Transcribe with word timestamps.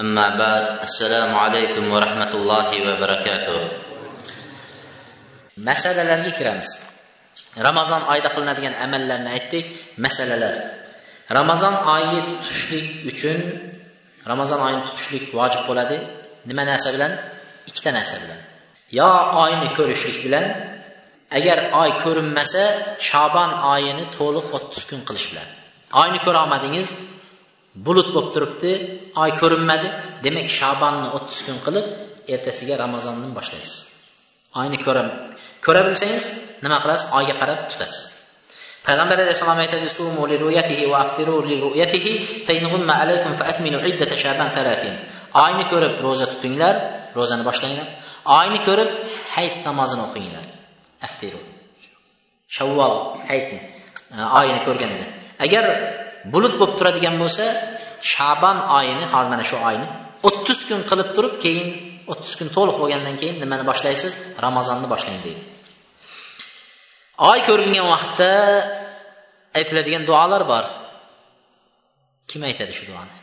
أما 0.00 0.26
بعد 0.38 0.82
السلام 0.82 1.34
عليكم 1.34 1.92
ورحمة 1.92 2.32
الله 2.34 2.68
وبركاته 2.88 3.58
masalalarga 5.62 6.32
kiramiz 6.38 6.70
ramazon 7.66 8.02
oyida 8.12 8.28
qilinadigan 8.34 8.74
amallarni 8.84 9.30
aytdik 9.36 9.66
masalalar 10.04 10.54
ramazon 11.38 11.74
oyi 11.94 12.18
tutishlik 12.26 12.86
uchun 13.10 13.38
ramazon 14.30 14.60
oyini 14.66 14.82
tutishlik 14.88 15.24
vojib 15.38 15.62
bo'ladi 15.68 15.98
nima 16.48 16.62
narsa 16.70 16.88
bilan 16.94 17.12
ikkita 17.70 17.90
narsa 17.98 18.16
bilan 18.22 18.40
yo 18.98 19.08
oyni 19.44 19.68
ko'rishlik 19.78 20.18
bilan 20.26 20.44
agar 21.38 21.58
oy 21.80 21.90
ko'rinmasa 22.04 22.62
shabon 23.08 23.50
oyini 23.74 24.04
to'liq 24.16 24.46
o'ttiz 24.56 24.82
kun 24.90 25.00
qilish 25.08 25.26
bilan 25.30 25.48
oyni 26.02 26.18
ko'rolmadingiz 26.26 26.88
bulut 27.85 28.09
bo'lib 28.15 28.29
turibdi 28.35 28.71
oy 29.23 29.31
ko'rinmadi. 29.41 29.87
Demak 30.25 30.47
shabonni 30.59 31.07
o'ttiz 31.17 31.39
kun 31.47 31.57
qilib 31.65 31.85
ertasiga 32.33 32.75
ramazondan 32.83 33.31
boshlaysiz. 33.37 33.73
Oyni 34.59 34.77
ko'ra 34.85 35.03
ko'ra 35.65 35.81
bilsangiz 35.87 36.23
nima 36.63 36.77
qilasiz? 36.83 37.09
Oyga 37.17 37.35
qarab 37.41 37.59
tutasiz. 37.71 37.99
Payg'ambar 38.87 39.17
alayhissalom 39.23 39.59
aytadi 39.65 39.89
sumu 39.97 40.23
li 40.31 40.37
ru'yatihi 40.43 40.85
va 40.91 40.97
aftiru 41.05 41.35
li 41.49 41.55
ru'yatihi 41.65 42.13
fa 42.47 42.51
in 42.59 42.65
ghumma 42.71 42.93
alaykum 43.03 43.31
fa 43.39 43.45
akmilu 43.51 43.79
iddata 43.91 44.15
shaban 44.23 44.49
30 44.55 44.93
oyni 45.45 45.63
ko'rib 45.71 45.93
ro'za 46.05 46.25
tutinglar 46.33 46.75
ro'zani 47.17 47.43
boshlanglar 47.49 47.87
oyni 48.39 48.59
ko'rib 48.67 48.89
hayit 49.35 49.55
namozini 49.67 50.01
o'qinglar. 50.07 50.45
Aftiru. 51.07 51.39
Shavvol 52.55 52.93
hayitni 53.29 53.59
e, 54.15 54.23
oyini 54.39 54.61
ko'rganda 54.67 55.05
agar 55.45 55.65
bulut 56.33 56.53
bo'lib 56.59 56.75
turadigan 56.79 57.15
bo'lsa 57.23 57.45
shabon 58.13 58.57
oyini 58.77 59.05
hozir 59.13 59.29
mana 59.33 59.45
shu 59.49 59.57
oyni 59.69 59.87
o'ttiz 60.27 60.59
kun 60.69 60.81
qilib 60.89 61.09
turib 61.15 61.35
keyin 61.45 61.67
o'ttiz 62.11 62.33
kun 62.39 62.49
to'liq 62.55 62.77
bo'lgandan 62.81 63.15
keyin 63.21 63.37
nimani 63.43 63.63
boshlaysiz? 63.71 64.13
Ramazonni 64.45 64.87
boshlang 64.93 65.19
deydi. 65.25 65.43
Oy 67.29 67.39
ko'ringan 67.49 67.87
vaqtda 67.93 68.31
aytiladigan 69.59 70.03
duolar 70.09 70.43
bor. 70.51 70.65
Kim 72.29 72.41
aytadi 72.49 72.73
shu 72.77 72.85
duoni? 72.91 73.13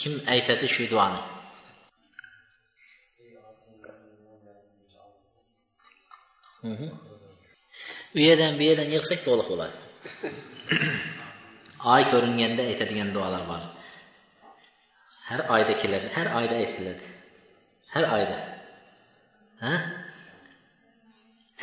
Kim 0.00 0.12
aytadi 0.34 0.66
shu 0.74 0.84
duoni? 0.92 1.20
U 8.16 8.18
yerdan 8.26 8.52
bu 8.58 8.62
yerdan 8.68 8.88
yig'sak 8.96 9.20
to'liq 9.26 9.46
bo'ladi 9.52 9.76
oy 11.93 12.03
ko'ringanda 12.11 12.61
aytadigan 12.69 13.09
duolar 13.15 13.43
bor 13.51 13.61
har 15.29 15.41
oyda 15.55 15.73
keladi 15.81 16.07
har 16.17 16.27
oyda 16.39 16.55
aytiladi 16.61 17.05
har 17.93 18.05
oyda 18.17 18.37
ha 19.63 19.73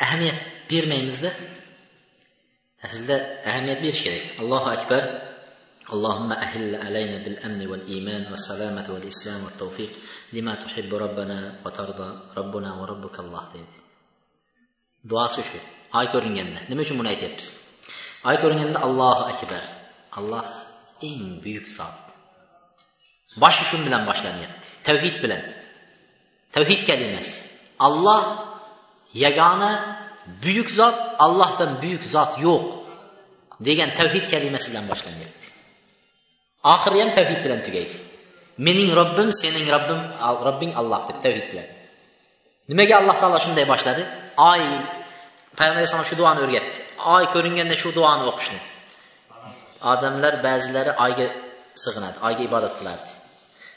ahamiyat 0.05 0.37
bermaymizda 0.69 1.31
aslida 2.85 3.15
ahamiyat 3.49 3.79
berish 3.85 4.03
kerak 4.05 4.25
allohu 4.41 4.69
akbar 4.77 5.03
اللهم 5.95 6.31
أهل 6.31 6.75
علينا 6.85 7.17
بالأمن 7.25 7.61
والإيمان 7.67 8.23
والسلامة 8.31 8.87
والإسلام 8.93 9.39
والتوفيق 9.43 9.91
لما 10.33 10.53
تحب 10.55 10.93
ربنا 10.93 11.37
وترضى 11.65 12.09
ربنا 12.37 12.69
وربك 12.79 13.15
الله 13.19 13.43
deydi 13.53 13.77
duosi 15.09 15.41
shu 15.49 15.59
oy 15.97 16.05
ko'ringanda 16.13 16.59
nima 16.69 16.81
uchun 16.85 17.01
buni 17.01 17.09
aytyapmiz 17.13 17.47
oy 18.29 18.37
ko'ringanda 18.43 18.77
allohu 18.87 19.23
akbar 19.33 19.63
Alloh 20.18 20.48
eng 21.08 21.40
buyuk 21.42 21.66
zot. 21.76 21.96
Boshi 23.42 23.64
shu 23.68 23.76
bilan 23.86 24.02
boshlanyapti. 24.10 24.68
Tavhid 24.86 25.16
bilan. 25.22 25.42
Tavhid 26.54 26.80
kalimasi 26.88 27.34
alloh 27.86 28.22
yagona 29.24 29.70
buyuk 30.42 30.68
zot 30.78 30.96
allohdan 31.24 31.70
buyuk 31.82 32.04
zot 32.14 32.32
yo'q 32.46 32.64
degan 33.66 33.90
tavhid 33.98 34.24
kalimasi 34.32 34.66
bilan 34.72 34.86
boshlanyapti. 34.92 35.46
Oxiri 36.74 36.98
ham 37.02 37.10
tavhid 37.18 37.40
bilan 37.44 37.60
tugaydi. 37.66 37.96
Mening 38.66 38.90
robbim 38.98 39.28
sening 39.40 39.66
robbim 39.74 40.00
robbing 40.46 40.72
alloh 40.80 41.00
deb 41.08 41.18
tavhid 41.24 41.46
bilan. 41.50 41.68
Nimaga 42.70 42.94
alloh 43.00 43.16
taolo 43.20 43.38
shunday 43.44 43.66
boshladi? 43.72 44.02
Oy 44.50 44.62
payg'ambar 45.58 45.82
alayhisalom 45.82 46.06
shu 46.10 46.16
duoni 46.20 46.40
o'rgatdi. 46.46 46.78
Oy 47.14 47.24
ko'ringanda 47.34 47.76
shu 47.82 47.90
duoni 47.98 48.24
o'qishni. 48.30 48.60
Odamlar 49.92 50.34
ba'zilari 50.46 50.92
oyga 51.04 51.26
sig'inadi 51.84 52.16
oyga 52.28 52.42
ibodat 52.48 52.74
qilardi. 52.78 53.10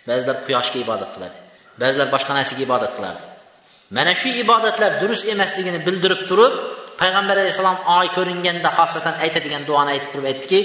Ba'zilar 0.10 0.36
quyoshga 0.46 0.78
ibodat 0.86 1.10
qiladi 1.16 1.38
ba'zilar 1.82 2.08
boshqa 2.16 2.32
narsaga 2.38 2.62
ibodat 2.68 2.92
qilardi. 2.98 3.24
Mana 3.96 4.14
shu 4.22 4.30
ibodatlar 4.44 4.92
durust 5.02 5.26
emasligini 5.34 5.80
bildirib 5.88 6.22
turib 6.30 6.54
payg'ambar 7.02 7.36
alayhissalom 7.42 7.78
oy 7.98 8.08
ko'ringanda 8.18 8.70
xosatan 8.78 9.16
aytadigan 9.26 9.64
duoni 9.70 9.90
aytib 9.96 10.10
turib 10.14 10.28
aytdiki 10.32 10.60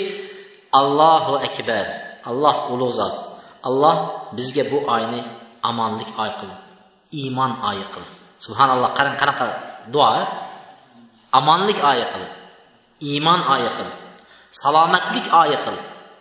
allohu 0.81 1.35
akbar 1.49 1.87
alloh 2.31 2.57
ulug' 2.75 2.95
zot 3.01 3.15
alloh 3.69 3.97
bizga 4.37 4.65
bu 4.73 4.79
oyni 4.97 5.21
omonlik 5.71 6.11
oy 6.25 6.31
qil 6.41 6.53
iymon 7.21 7.53
oyi 7.71 7.85
qil 7.95 8.07
subhanalloh 8.45 8.91
qarang 8.99 9.17
qanaqa 9.21 9.47
duo 9.95 10.09
omonlik 11.41 11.79
oyi 11.93 12.05
qil 12.13 12.25
iymon 13.11 13.41
oyi 13.55 13.71
qil 13.77 13.91
salomatlik 14.63 15.27
oyi 15.43 15.59
qil. 15.65 15.77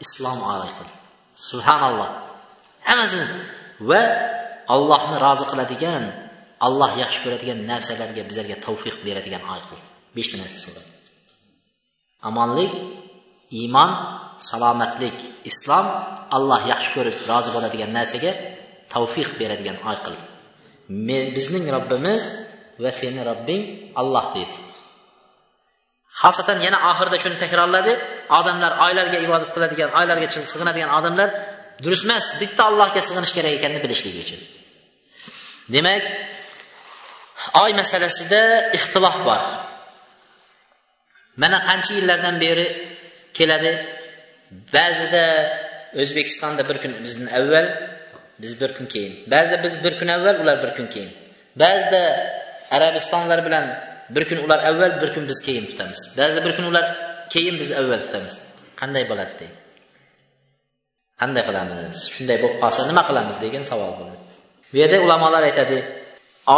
Islom 0.06 0.40
oyi 0.54 0.72
qil. 0.78 0.90
Subhanalloh. 1.48 2.10
Hammasini 2.88 3.26
va 3.90 4.02
allohni 4.76 5.18
rozi 5.26 5.46
qiladigan 5.52 6.04
alloh 6.68 6.92
yaxshi 7.02 7.20
ko'radigan 7.24 7.60
narsalarga 7.72 8.22
bizlarga 8.30 8.56
tavfiq 8.66 8.96
beradigan 9.08 9.44
oy 9.54 9.62
qil. 9.70 9.80
Beshta 10.16 10.36
narsa 10.42 10.58
so'radi. 10.66 10.90
Omonlik 12.30 12.72
iymon 13.62 13.92
salomatlik 14.50 15.18
islom 15.52 15.86
alloh 16.38 16.62
yaxshi 16.72 16.90
ko'rib 16.96 17.18
rozi 17.32 17.50
bo'ladigan 17.56 17.92
narsaga 17.98 18.32
tavfiq 18.94 19.30
beradigan 19.42 19.78
oy 19.90 19.98
qil. 20.06 20.16
Bizning 21.38 21.66
robbimiz 21.76 22.24
va 22.84 22.92
seni 23.00 23.22
robbing 23.30 23.64
alloh 24.02 24.26
deydi. 24.36 24.58
Xosatan 26.20 26.58
yana 26.66 26.78
oxirida 26.92 27.18
shuni 27.24 27.38
takrorladi. 27.44 27.94
Odamlar 28.40 28.72
oylarga 28.86 29.18
ibodat 29.26 29.52
qiladigan 29.56 29.90
oylarga 30.00 30.28
sig'inadigan 30.54 30.92
odamlar 30.98 31.30
durust 31.84 32.06
emas 32.08 32.26
bitta 32.42 32.62
allohga 32.70 33.02
sig'inish 33.08 33.34
kerak 33.38 33.54
ekanini 33.58 33.82
bilishligi 33.86 34.20
uchun. 34.26 34.42
Demak 35.76 36.04
oy 37.64 37.72
masalasida 37.82 38.42
ixtilof 38.78 39.18
bor. 39.28 39.42
Mana 41.42 41.58
qancha 41.70 41.92
yillardan 42.00 42.36
beri 42.44 42.66
keladi? 43.38 43.72
Ba'zida 44.76 45.26
o'zbekistonda 46.02 46.62
bir 46.70 46.78
kun 46.84 46.92
bizdan 47.06 47.28
avval 47.40 47.68
biz 48.42 48.52
bir 48.62 48.72
kun 48.78 48.86
keyin. 48.94 49.14
Ba'zida 49.34 49.58
biz 49.66 49.76
bir 49.84 49.94
kun 50.00 50.10
avval 50.16 50.36
ular 50.44 50.58
bir 50.64 50.72
kun 50.78 50.88
keyin. 50.94 51.12
Ba'zida 51.64 52.04
arabistonlar 52.78 53.40
bilan 53.46 53.66
bir 54.16 54.24
kun 54.30 54.40
ular 54.46 54.60
avval 54.70 54.94
bir 55.02 55.10
kun 55.16 55.24
biz 55.30 55.40
keyin 55.48 55.66
tutamiz. 55.72 56.02
Ba'zida 56.18 56.46
bir 56.46 56.54
kun 56.58 56.66
ular 56.72 56.86
keyin 57.34 57.56
biz 57.62 57.70
avval 57.80 58.02
tutamiz. 58.06 58.36
Qanday 58.82 59.04
bo'ladi 59.12 59.34
deydi. 59.40 59.58
Qanday 61.22 61.44
qilamiz 61.50 61.98
shunday 62.14 62.38
bo'lib 62.44 62.58
qolsa 62.64 62.82
nima 62.90 63.04
qilamiz 63.10 63.38
degan 63.46 63.64
savol 63.72 63.92
bo'ladi. 64.00 64.24
Bu 64.72 64.78
yerda 64.82 64.98
ulamolar 65.06 65.44
aytadi 65.50 65.78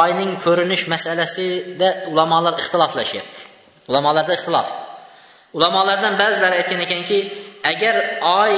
oyning 0.01 0.31
ko'rinish 0.45 0.83
masalasida 0.94 1.89
ulamolar 2.11 2.53
ixtiloflashyapti. 2.61 3.41
Ulamolarda 3.89 4.33
ixtilof. 4.38 4.67
Ulamolardan 5.57 6.13
ba'zilari 6.21 6.55
aytgan 6.61 6.81
ekanki 6.88 7.19
agar 7.71 7.95
oy 8.39 8.53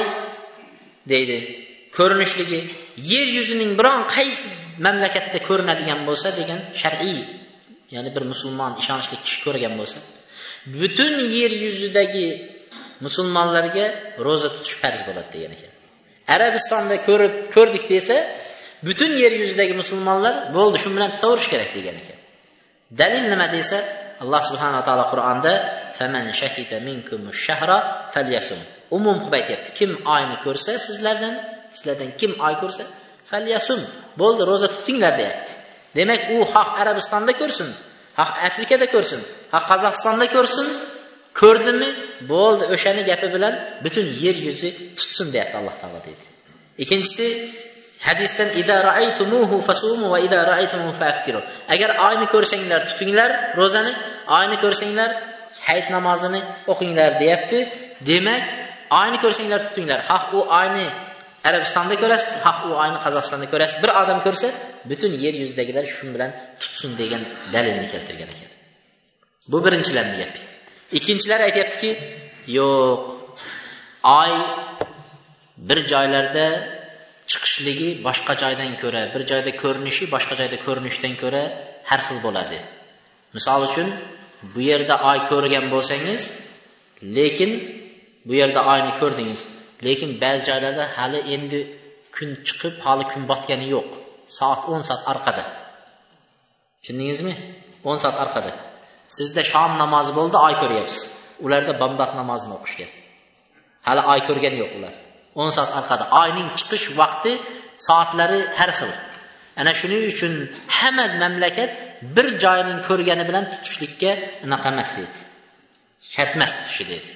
deydi 1.12 1.38
ko'rinishligi 1.98 2.60
yer 3.14 3.28
yuzining 3.38 3.72
biron 3.80 4.02
qaysi 4.16 4.48
mamlakatda 4.86 5.40
ko'rinadigan 5.48 6.00
bo'lsa 6.10 6.30
degan 6.40 6.60
shar'iy 6.82 7.20
ya'ni 7.96 8.10
bir 8.16 8.24
musulmon 8.32 8.72
ishonchli 8.82 9.16
kishi 9.24 9.40
ko'rgan 9.46 9.74
bo'lsa 9.80 10.00
butun 10.80 11.14
yer 11.38 11.52
yuzidagi 11.66 12.28
musulmonlarga 13.06 13.86
ro'za 14.28 14.50
tutish 14.56 14.76
farz 14.82 15.00
bo'ladi 15.08 15.30
degan 15.36 15.52
ekan. 15.58 15.72
Arabistonda 16.36 16.96
ko'rib 17.08 17.34
ko'rdik 17.56 17.84
desa 17.94 18.18
butun 18.88 19.12
yer 19.24 19.34
yuzidagi 19.42 19.74
musulmonlar 19.82 20.34
bo'ldi 20.58 20.78
shu 20.84 20.90
bilan 20.96 21.10
tutaverish 21.16 21.50
kerak 21.54 21.72
degan 21.78 21.96
ekan. 22.02 22.20
Dalil 23.00 23.24
nima 23.34 23.48
desa 23.58 23.78
alloh 24.24 24.42
subhanava 24.50 24.84
taolo 24.88 25.06
qur'onda 25.14 25.54
umum 28.98 29.18
qilib 29.24 29.36
aytyapti 29.40 29.70
kim 29.80 29.92
oyni 30.16 30.38
ko'rsa 30.46 30.72
sizlardan 30.88 31.36
sizlardan 31.76 32.10
kim 32.20 32.32
oy 32.48 32.56
ko'rsa 32.62 32.84
falyasum. 33.32 33.82
Bo'ldi 34.22 34.42
ro'za 34.52 34.68
tutinglar 34.76 35.14
deyapti. 35.22 35.52
Demak 35.98 36.22
u 36.36 36.38
xoh 36.54 36.70
arabistonda 36.82 37.32
ko'rsin. 37.42 37.70
Xoh 38.18 38.32
afrikada 38.48 38.86
ko'rsin 38.94 39.22
xoh 39.54 39.64
qozog'istonda 39.72 40.26
ko'rsin. 40.36 40.68
Ko'rdimi? 41.42 41.90
Bo'ldi 42.32 42.64
o'shani 42.76 43.02
gapi 43.10 43.28
bilan 43.36 43.54
butun 43.84 44.06
yer 44.24 44.38
yuzi 44.48 44.70
tutsin 44.98 45.28
deyapti 45.34 45.56
alloh 45.60 45.76
taolo 45.82 46.00
deydi. 46.08 46.26
İkkinchisi 46.84 47.28
hadisdan 48.08 48.50
agar 51.74 51.92
oyni 52.08 52.26
ko'rsanglar 52.34 52.82
tutinglar 52.90 53.32
ro'zani 53.60 53.94
oyni 54.38 54.58
ko'rsanglar 54.64 55.10
hayit 55.68 55.88
namozini 55.96 56.42
o'qinglar 56.72 57.12
deyapti. 57.22 57.60
Demak 58.10 58.44
oyni 59.02 59.18
ko'rsanglar 59.24 59.60
tutinglar. 59.68 60.00
Xoh 60.10 60.24
u 60.38 60.40
oyni 60.62 60.86
arabistonda 61.50 61.96
ko'rasiz 62.02 62.34
xoh 62.44 62.58
u 62.68 62.72
oyni 62.84 63.00
qozog'istonda 63.06 63.48
ko'rasiz. 63.54 63.78
Bir 63.84 63.92
odam 64.02 64.20
ko'rsa 64.26 64.48
butun 64.90 65.12
yer 65.24 65.34
yuzidagilar 65.42 65.86
shu 65.96 66.06
bilan 66.16 66.32
tutsin 66.62 66.92
degan 67.02 67.22
dalilni 67.54 67.88
keltirgan 67.94 68.30
ekan. 68.36 68.52
Bu 69.52 69.58
birinchilarni 69.66 70.16
gapi 70.22 70.40
ikkinchilar 70.98 71.40
aytyaptiki 71.48 71.92
yo'q 72.58 73.00
oy 74.22 74.34
bir 75.70 75.80
joylarda 75.92 76.46
chiqishligi 77.32 77.90
boshqa 78.08 78.34
joydan 78.44 78.72
ko'ra 78.82 79.02
bir 79.14 79.24
joyda 79.32 79.52
ko'rinishi 79.62 80.04
boshqa 80.16 80.36
joyda 80.42 80.58
ko'rinishdan 80.66 81.14
ko'ra 81.22 81.44
har 81.90 82.02
xil 82.08 82.18
bo'ladi. 82.26 82.60
Misol 83.38 83.62
uchun 83.70 83.88
bu 84.54 84.62
yerda 84.70 84.96
oy 85.12 85.20
ko'rgan 85.32 85.66
bo'lsangiz 85.74 86.22
lekin 87.18 87.52
bu 88.28 88.34
yerda 88.42 88.62
oyni 88.74 88.92
ko'rdingiz. 89.02 89.42
Lekin 89.88 90.12
ba'zi 90.22 90.42
joylarda 90.50 90.86
hali 90.98 91.20
endi 91.36 91.60
kun 92.16 92.30
chiqib 92.48 92.76
hali 92.86 93.04
kun 93.12 93.22
botgani 93.32 93.68
yo'q. 93.76 93.90
Soat 94.38 94.62
o'n 94.74 94.82
soat 94.90 95.02
orqada. 95.12 95.44
Tushundingizmi? 96.82 97.34
O'n 97.90 97.98
soat 98.04 98.18
orqada. 98.24 98.52
Sizda 99.18 99.42
shom 99.52 99.72
namozi 99.84 100.12
bo'ldi 100.20 100.38
oy 100.48 100.54
ko'ryapsiz. 100.62 101.02
Ularda 101.46 101.74
bomdod 101.82 102.12
namozini 102.20 102.54
o'qishgan. 102.58 102.92
Hali 103.88 104.02
oy 104.14 104.20
ko'rgani 104.28 104.58
yo'q 104.64 104.72
ular. 104.78 104.94
O'n 105.42 105.50
soat 105.58 105.72
orqada. 105.80 106.04
Oyning 106.22 106.48
chiqish 106.60 106.88
vaqti 107.02 107.32
soatlari 107.88 108.40
har 108.60 108.72
xil. 108.80 108.92
Ana 109.60 109.72
shuning 109.80 110.04
uchun 110.12 110.34
hamma 110.78 111.06
mamlakat 111.24 111.72
bir 112.16 112.28
joyning 112.44 112.80
ko'rgani 112.90 113.24
bilan 113.30 113.44
tutishlikka 113.54 114.12
anaqa 114.46 114.68
emas 114.74 114.90
deydi. 114.98 115.18
Shart 116.14 116.32
emas 116.38 116.52
tutishi 116.58 116.84
deydi. 116.92 117.10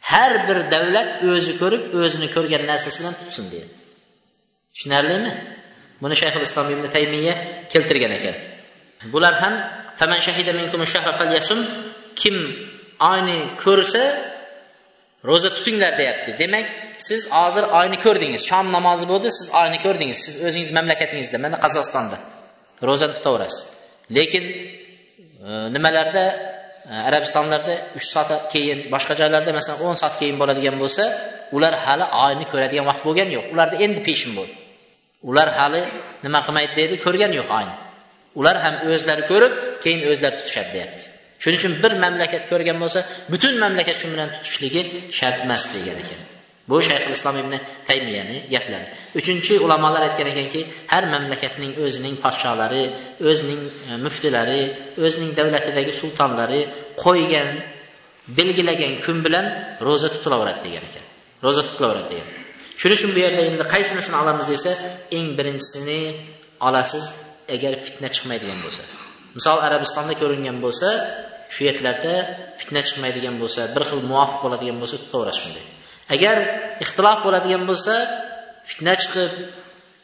Har 0.00 0.32
bir 0.48 0.58
davlat 0.74 1.10
o'zi 1.32 1.52
ko'rib 1.60 1.82
o'zini 2.02 2.28
ko'rgan 2.36 2.62
narsasi 2.70 2.96
bilan 3.00 3.14
tutsin 3.20 3.46
deydi. 3.52 3.72
Tushunarlimi? 4.74 5.30
Buni 6.02 6.14
shayxul 6.20 6.44
islom 6.48 6.66
ibn 6.74 6.84
taymiya 6.96 7.34
keltirgan 7.72 8.12
ekan. 8.18 8.36
Bular 9.12 9.34
ham 9.42 9.54
kim 12.20 12.36
oyni 13.10 13.38
ko'rsa 13.64 14.02
ro'za 15.28 15.50
tutinglar 15.56 15.92
deyapti. 15.98 16.30
Demak 16.38 16.66
siz 17.08 17.20
hozir 17.32 17.64
oyni 17.80 17.98
ko'rdingiz. 18.06 18.42
Shom 18.50 18.66
namozi 18.76 19.06
bo'ldi 19.12 19.28
siz 19.38 19.48
oyni 19.62 19.78
ko'rdingiz. 19.86 20.18
Siz 20.26 20.34
o'zingiz 20.46 20.70
mamlakatingizda 20.78 21.38
mana 21.44 21.56
qozog'istonda 21.64 22.16
ro'zani 22.88 23.14
tutaverasiz. 23.18 23.62
Lekin 24.16 24.44
e, 25.48 25.50
nimalarda 25.74 26.24
arabistonlarda 27.08 27.74
uch 27.98 28.06
soat 28.12 28.30
keyin 28.52 28.78
boshqa 28.94 29.14
joylarda 29.20 29.50
masalan 29.58 29.80
o'n 29.88 29.96
soat 30.02 30.14
keyin 30.20 30.36
bo'ladigan 30.40 30.76
bo'lsa 30.82 31.04
ular 31.56 31.74
hali 31.84 32.06
oyni 32.24 32.44
ko'radigan 32.52 32.86
vaqt 32.90 33.02
bo'lgani 33.08 33.32
yo'q. 33.36 33.44
Ularda 33.54 33.76
endi 33.84 34.00
peshin 34.08 34.32
bo'ldi. 34.38 34.56
Ular 35.30 35.48
hali 35.58 35.82
nima 36.24 36.40
qilmaydi 36.46 36.72
deydi 36.80 36.94
ko'rgani 37.04 37.34
yo'q 37.40 37.50
oyni. 37.58 37.74
Ular 38.40 38.56
ham 38.64 38.74
o'zlari 38.92 39.22
ko'rib 39.30 39.52
keyin 39.84 40.00
o'zlari 40.10 40.34
tutishadi 40.40 40.70
deyapti. 40.76 41.04
Shuning 41.42 41.58
uchun 41.60 41.74
bir 41.82 41.92
mamlakat 42.04 42.42
ko'rgan 42.50 42.76
bo'lsa 42.82 43.00
butun 43.32 43.54
mamlakat 43.64 43.96
shu 44.00 44.06
bilan 44.12 44.28
tutishligi 44.34 44.82
shart 45.18 45.38
emas 45.46 45.62
degan 45.74 45.96
ekan. 46.02 46.20
Bu 46.70 46.76
shayxul 46.88 47.14
islom 47.18 47.36
ibn 47.42 47.54
taymiyani 47.88 48.36
gaplari 48.54 48.86
uchinchi 49.20 49.54
ulamolar 49.64 50.02
aytgan 50.08 50.28
ekanki 50.34 50.60
har 50.92 51.04
mamlakatning 51.14 51.72
o'zining 51.84 52.14
podsholari 52.24 52.84
o'zining 53.30 53.62
e, 53.90 53.92
muftilari 54.04 54.62
o'zining 55.04 55.30
davlatidagi 55.38 55.92
sultonlari 56.00 56.60
qo'ygan 57.04 57.48
belgilagan 58.38 58.92
kun 59.04 59.24
bilan 59.24 59.46
ro'za 59.86 60.08
tutilaveradi 60.14 60.60
degan 60.66 60.84
ekan. 60.90 61.04
Ro'za 61.44 61.62
tutilaveradi 61.68 62.08
degan. 62.12 62.28
Shuning 62.80 62.98
uchun 63.00 63.10
bu 63.16 63.20
yerda 63.24 63.42
endi 63.50 63.64
qaysinisini 63.74 64.16
olamiz 64.22 64.46
desa 64.54 64.70
eng 65.16 65.26
birinchisini 65.38 66.00
olasiz 66.68 67.04
agar 67.54 67.72
fitna 67.84 68.08
chiqmaydigan 68.14 68.58
bo'lsa. 68.64 68.82
Misol 69.36 69.58
arabistonda 69.68 70.14
ko'ringan 70.22 70.56
bo'lsa 70.64 70.88
shu 71.54 71.60
yerlarda 71.68 72.14
fitna 72.60 72.80
chiqmaydigan 72.88 73.34
bo'lsa 73.42 73.60
bir 73.74 73.82
xil 73.90 74.00
muvofiq 74.10 74.38
bo'ladigan 74.44 74.76
bo'lsa 74.82 74.96
tutaverasiz 75.04 75.40
shunday. 75.44 75.64
Agar 76.14 76.36
ixtilof 76.84 77.18
bo'ladigan 77.26 77.64
bo'lsa 77.70 77.94
fitna 78.70 78.94
chiqib 79.02 79.32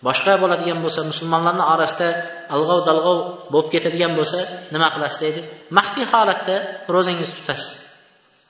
boshqa 0.06 0.34
bo'ladigan 0.42 0.78
bo'lsa 0.84 1.00
musulmonlarni 1.10 1.64
orasida 1.74 2.08
alg'ov 2.54 2.80
dalg'ov 2.88 3.18
bo'lib 3.52 3.68
ketadigan 3.74 4.12
bo'lsa 4.18 4.38
nima 4.74 4.88
qilasiz 4.94 5.20
deydi? 5.24 5.40
Maxfiy 5.78 6.06
holatda 6.12 6.56
ro'zangizni 6.94 7.34
tutasiz. 7.40 7.72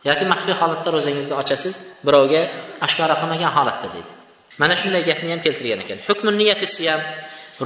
Yoki 0.08 0.24
maxfiy 0.32 0.54
holatda 0.60 0.88
ro'zangizni 0.96 1.34
ochasiz 1.42 1.74
birovga 2.06 2.42
oshkora 2.86 3.14
qilmagan 3.20 3.52
holatda 3.56 3.88
deydi. 3.94 4.10
Mana 4.60 4.74
shunday 4.80 5.02
gapni 5.08 5.30
ham 5.34 5.40
keltirgan 5.46 5.80
ekan. 5.84 5.98
Hukmi 6.08 6.30
niyati 6.40 6.66
siyam 6.76 7.00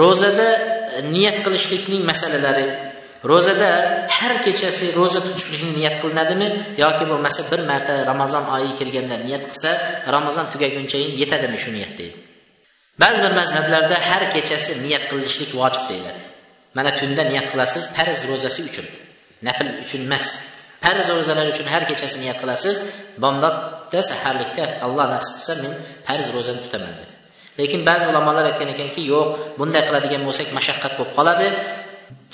ro'zada 0.02 0.49
niyat 1.14 1.37
qilishlikning 1.44 2.02
masalalari 2.11 2.67
ro'zada 3.25 3.70
har 4.19 4.35
kechasi 4.44 4.87
ro'za 4.99 5.20
tutishlikni 5.26 5.73
niyat 5.79 5.97
qilinadimi 6.03 6.49
yoki 6.85 7.05
bo'lmasa 7.11 7.41
bir 7.50 7.61
marta 7.70 7.94
ramazon 8.11 8.44
oyi 8.56 8.70
kelganda 8.79 9.17
niyat 9.26 9.44
qilsa 9.50 9.70
ramazon 10.17 10.47
tugagunchayin 10.53 11.11
yetadimi 11.23 11.59
shu 11.65 11.70
niyat 11.76 11.93
deydi 12.00 12.19
ba'zi 13.03 13.19
bir 13.25 13.32
mazhablarda 13.41 13.97
har 14.09 14.23
kechasi 14.35 14.73
niyat 14.85 15.05
qilinishlik 15.11 15.50
vojib 15.61 15.85
deyiladi. 15.91 16.23
Mana 16.76 16.91
tunda 17.00 17.23
niyat 17.31 17.47
qilasiz 17.53 17.85
farz 17.97 18.20
ro'zasi 18.31 18.61
uchun. 18.71 18.87
Nafl 19.47 19.69
uchun 19.85 20.00
emas. 20.09 20.26
Farz 20.85 21.07
ro'zalar 21.16 21.47
uchun 21.52 21.66
har 21.75 21.83
kechasi 21.90 22.16
niyat 22.23 22.38
qilasiz 22.43 22.76
bomdodda 23.23 24.00
saharlikda 24.11 24.64
alloh 24.87 25.07
nasib 25.14 25.33
qilsa 25.38 25.54
men 25.62 25.73
farz 26.07 26.26
ro'zani 26.35 26.61
tutaman 26.64 26.95
deb 26.99 27.11
lekin 27.61 27.81
ba'zi 27.88 28.04
ulamolar 28.11 28.45
aytgan 28.50 28.71
ekanki 28.75 29.02
yo'q 29.12 29.26
bunday 29.59 29.83
qiladigan 29.88 30.23
bo'lsak 30.28 30.49
mashaqqat 30.59 30.93
bo'lib 30.99 31.12
qoladi. 31.19 31.47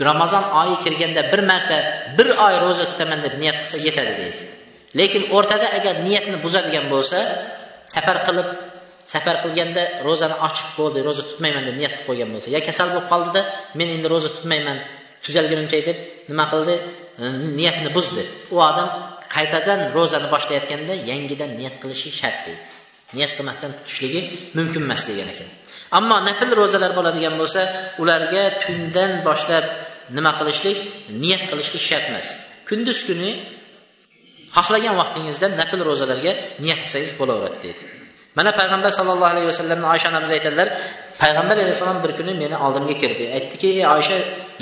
Ramazon 0.09 0.45
oyi 0.61 0.77
kirganda 0.85 1.21
bir 1.33 1.41
marta 1.51 1.79
bir 2.19 2.29
oy 2.47 2.55
ro'za 2.65 2.85
tutaman 2.91 3.21
deb 3.27 3.35
niyat 3.43 3.57
qilsa 3.63 3.77
yetadi 3.87 4.13
deydi. 4.21 4.43
Lekin 4.99 5.23
o'rtada 5.37 5.67
agar 5.79 5.95
niyatni 6.07 6.37
buzadigan 6.45 6.87
bo'lsa 6.95 7.19
safar 7.95 8.19
qilib 8.27 8.49
safar 9.13 9.37
qilganda 9.45 9.83
ro'zani 10.07 10.37
ochib 10.47 10.69
bo'ldi 10.79 10.99
ro'za 11.09 11.23
tutmayman 11.31 11.65
deb 11.69 11.77
niyat 11.81 11.93
qilib 11.95 12.07
qo'ygan 12.11 12.31
bo'lsa 12.35 12.49
yo 12.57 12.61
kasal 12.69 12.89
bo'lib 12.95 13.09
qoldida 13.13 13.41
men 13.79 13.89
endi 13.97 14.07
ro'za 14.15 14.29
tutmayman 14.37 14.79
tuzalguncha 15.25 15.79
deb 15.89 15.99
nima 16.31 16.45
qildi? 16.53 16.75
Niyatni 17.59 17.91
buzdi. 17.97 18.23
U 18.55 18.57
odam 18.71 18.89
qaytadan 19.35 19.81
ro'zani 19.97 20.29
boshlayotganda 20.35 20.95
yangidan 21.11 21.51
niyat 21.59 21.77
qilishi 21.83 22.11
shart 22.21 22.39
deydi. 22.47 22.63
Niyat 23.17 23.33
qilmasdan 23.37 23.71
tutishligi 23.79 24.21
mumkin 24.59 24.83
emas 24.87 25.03
degan 25.09 25.29
ekan. 25.35 25.51
Ammo 25.99 26.17
nafl 26.29 26.51
ro'zalar 26.61 26.93
bo'ladigan 26.99 27.35
bo'lsa 27.41 27.63
ularga 28.03 28.45
tundan 28.63 29.13
boshlab 29.27 29.65
nima 30.17 30.33
qilishlik 30.39 30.79
niyat 31.23 31.43
qilishlik 31.51 31.83
shart 31.89 32.07
emas. 32.11 32.29
Kunduz 32.69 32.99
kuni 33.09 33.31
xohlagan 34.57 34.95
vaqtingizda 35.01 35.47
nafl 35.61 35.81
ro'zalarga 35.89 36.33
niyat 36.65 36.81
qilsangiz 36.85 37.13
bo'laveradi 37.21 37.59
deydi. 37.65 37.85
Mana 38.39 38.51
payg'ambar 38.61 38.91
sallallohu 38.99 39.31
alayhi 39.35 39.49
vasallamni 39.53 39.87
oysha 39.95 40.09
onamiz 40.13 40.31
aytadilar 40.37 40.69
payg'ambar 41.23 41.57
alayhissalom 41.63 41.99
bir 42.05 42.13
kuni 42.19 42.33
meni 42.43 42.57
oldimga 42.65 42.95
kirdi. 43.03 43.25
Aytdiki 43.37 43.69
ey 43.79 43.87
oysha 43.97 44.17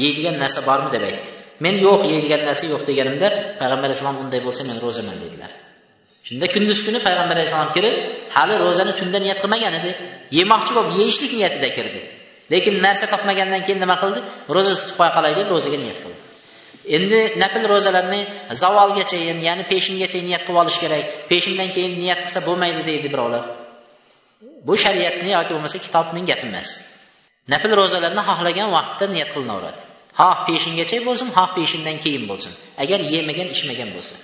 yeydigan 0.05 0.37
narsa 0.43 0.61
bormi? 0.69 0.89
deb 0.95 1.03
aytdi. 1.09 1.29
Men 1.65 1.75
yo'q 1.87 2.01
yeydigan 2.13 2.43
narsa 2.49 2.65
yo'q 2.73 2.83
deganimda 2.91 3.29
payg'ambar 3.61 3.87
alayhissalom 3.89 4.19
unday 4.25 4.41
bo'lsa 4.47 4.63
men 4.69 4.77
ro'zaman 4.85 5.17
dedilar. 5.25 5.51
Shunda 6.29 6.47
kunduz 6.55 6.79
kuni 6.87 6.99
payg'ambar 7.07 7.35
alayhissalom 7.39 7.71
kirib 7.77 7.95
hali 8.37 8.55
ro'zani 8.65 8.93
tunda 9.01 9.19
niyat 9.25 9.39
qilmagan 9.43 9.75
edi. 9.81 9.91
Yemoqchi 10.39 10.73
bo'lib 10.77 10.93
yeyishlik 11.01 11.33
niyatida 11.39 11.69
kirdi. 11.77 12.01
Lekin 12.53 12.75
narsa 12.87 13.07
topmagandan 13.13 13.63
keyin 13.67 13.81
nima 13.85 13.97
qildi? 14.03 14.21
Ro'za 14.55 14.73
tutib 14.81 14.97
qo'ya 14.99 15.13
qolay 15.17 15.33
deb 15.39 15.49
ro'zaga 15.55 15.79
niyat 15.85 15.99
qildi. 16.05 16.21
Endi 16.97 17.19
nafl 17.43 17.63
ro'zalarni 17.73 18.21
zavolgacha 18.63 19.19
ya'ni 19.49 19.65
peshingacha 19.73 20.19
niyat 20.29 20.43
qilib 20.47 20.61
olish 20.63 20.79
kerak. 20.83 21.05
Peshindan 21.31 21.69
keyin 21.75 21.93
niyat 22.03 22.21
qilsa 22.25 22.41
bo'lmaydi 22.49 22.81
deydi 22.91 23.09
birovlar. 23.15 23.43
Bu 24.67 24.75
shariatni 24.85 25.31
yoki 25.37 25.51
bo'lmasa 25.55 25.79
kitobning 25.87 26.27
gapi 26.31 26.47
emas. 26.51 26.71
Nafl 27.53 27.71
ro'zalarni 27.81 28.23
xohlagan 28.29 28.69
vaqtda 28.77 29.05
niyat 29.15 29.31
qilinaveradi. 29.35 29.81
Xoh 30.21 30.37
peshingacha 30.49 30.99
bo'lsin 31.09 31.29
xoh 31.37 31.49
peshindan 31.57 31.97
keyin 32.05 32.25
bo'lsin. 32.31 32.53
Agar 32.83 33.01
yemagan 33.15 33.49
ichmagan 33.55 33.91
bo'lsa. 33.97 34.15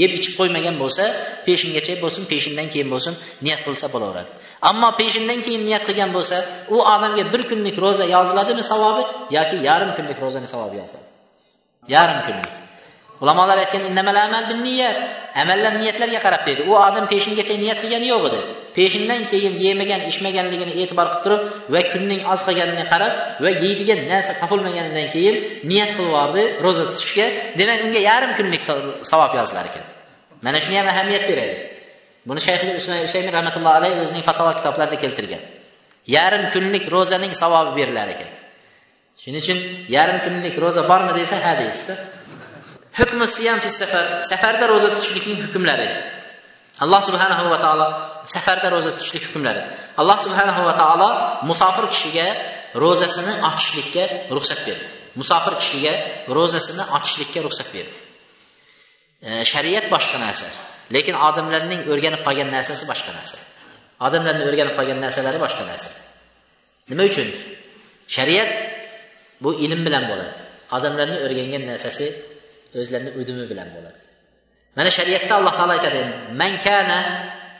Yeb 0.00 0.10
ichib 0.18 0.34
qo'ymagan 0.40 0.76
bo'lsa 0.82 1.04
peshingacha 1.46 1.94
bo'lsin 2.04 2.22
peshindan 2.32 2.68
keyin 2.72 2.88
bo'lsin 2.94 3.14
niyat 3.44 3.60
qilsa 3.66 3.86
bo'laveradi. 3.94 4.30
Ammo 4.70 4.88
peshindan 5.00 5.40
keyin 5.46 5.62
niyat 5.68 5.84
qilgan 5.88 6.10
bo'lsa 6.16 6.36
u 6.74 6.76
odamga 6.94 7.24
bir 7.32 7.42
kunlik 7.50 7.76
ro'za 7.84 8.04
yoziladimi 8.14 8.64
savobi 8.72 9.02
yoki 9.36 9.56
yarim 9.68 9.90
kunlik 9.96 10.18
ro'zani 10.24 10.48
savobi 10.54 10.76
yoziladi? 10.82 11.08
Yarim 11.94 12.20
kunlik. 12.26 12.61
Ulamolar 13.22 13.58
aytgan 13.64 13.82
amallar 15.42 15.72
niyatlarga 15.80 16.20
qarab 16.26 16.42
deydi 16.46 16.62
u 16.70 16.72
odam 16.88 17.04
peshingacha 17.12 17.54
niyat 17.62 17.78
qilgani 17.82 18.06
yo'q 18.12 18.24
edi. 18.30 18.40
Peshindan 18.76 19.22
keyin 19.30 19.54
yemagan 19.66 20.00
ichmaganligini 20.10 20.72
e'tibor 20.82 21.06
qilib 21.08 21.22
turib 21.24 21.42
va 21.72 21.80
kunning 21.92 22.20
oz 22.32 22.40
qolganini 22.46 22.84
qarab 22.92 23.12
va 23.44 23.50
yeydigan 23.64 24.00
narsa 24.12 24.32
topilmaganidan 24.40 25.06
keyin 25.14 25.36
niyat 25.70 25.90
qilib 25.96 26.08
yubordi 26.10 26.42
ro'za 26.64 26.84
tutishga. 26.90 27.26
Demak 27.58 27.80
unga 27.86 28.00
yarim 28.10 28.32
kunlik 28.38 28.62
savob 29.10 29.32
yozilar 29.38 29.64
ekan. 29.70 29.84
Mana 30.44 30.58
shunga 30.64 30.78
ham 30.80 30.88
ahamiyat 30.92 31.24
beradi. 31.30 31.54
Buni 32.28 32.40
shayx 32.46 32.60
usaymin 33.08 33.32
rahmatullohi 33.38 33.76
alayhi 33.80 33.98
o'zining 34.04 34.24
fatvo 34.28 34.50
kitoblarida 34.58 34.96
keltirgan. 35.04 35.42
Yarim 36.16 36.44
kunlik 36.54 36.84
ro'zaning 36.94 37.32
savobi 37.42 37.72
berilar 37.78 38.08
ekan. 38.14 38.30
Shuning 39.22 39.42
uchun 39.44 39.58
yarim 39.96 40.18
kunlik 40.24 40.54
ro'za 40.64 40.82
bormi 40.90 41.12
desa 41.18 41.36
ha 41.44 41.52
deysizda. 41.60 41.94
Hukmi 43.02 43.26
siyam 43.36 43.58
fi 43.64 43.68
safar. 43.68 44.06
Safarda 44.30 44.64
ro'za 44.72 44.88
tutishlikning 44.94 45.38
hukmlari. 45.44 45.88
Alloh 46.84 47.00
subhanahu 47.08 47.50
va 47.52 47.58
taolo 47.64 47.88
safarda 48.34 48.68
ro'za 48.74 48.90
tutishlik 48.96 49.24
hukmlari. 49.28 49.62
Alloh 50.00 50.18
subhanahu 50.24 50.60
va 50.68 50.74
taolo 50.80 51.08
musofir 51.50 51.86
kishiga 51.92 52.26
ro'zasini 52.84 53.32
ochishlikka 53.48 54.04
ruxsat 54.36 54.60
berdi. 54.66 54.86
Musofir 55.20 55.54
kishiga 55.60 55.92
ro'zasini 56.36 56.84
ochishlikka 56.96 57.38
ruxsat 57.46 57.68
berdi. 57.74 57.98
E, 59.22 59.44
shariat 59.52 59.86
boshqa 59.94 60.18
narsa 60.24 60.48
lekin 60.94 61.14
odamlarning 61.28 61.80
o'rganib 61.92 62.22
qolgan 62.26 62.48
narsasi 62.56 62.84
boshqa 62.90 63.12
narsa. 63.18 63.36
Odamlarni 64.06 64.42
o'rganib 64.48 64.74
qolgan 64.78 64.98
narsalari 65.04 65.38
boshqa 65.44 65.64
narsa. 65.70 65.90
Nima 66.90 67.04
uchun? 67.10 67.28
Shariat 68.16 68.50
bu 69.44 69.50
ilm 69.64 69.80
bilan 69.86 70.04
bo'ladi. 70.10 70.34
Odamlarni 70.76 71.18
o'rgangan 71.26 71.62
narsasi 71.70 72.06
o'zlarini 72.80 73.10
udumi 73.20 73.44
bilan 73.50 73.68
bo'ladi. 73.76 74.00
Mana 74.76 74.90
shariatda 74.98 75.32
alloh 75.38 75.52
taolo 75.58 75.72
aytadi 75.78 76.00
man 76.40 76.52
kana 76.66 76.98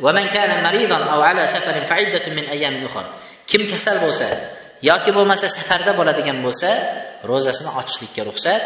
va 0.04 0.10
man 0.18 0.26
kana 0.34 0.54
maridan 0.66 1.02
aw 1.14 1.20
ala 1.30 1.42
safarin 1.54 1.84
fa'iddatun 1.90 2.32
min 2.38 2.46
ayamin 2.54 2.82
ukhra. 2.88 3.04
Kim 3.50 3.62
kasal 3.72 3.96
bo'lsa 4.04 4.28
yoki 4.90 5.10
bo'lmasa 5.16 5.46
safarda 5.58 5.92
bo'ladigan 6.00 6.38
bo'lsa 6.46 6.70
ro'zasini 7.30 7.70
ochishlikka 7.80 8.22
ruxsat 8.28 8.62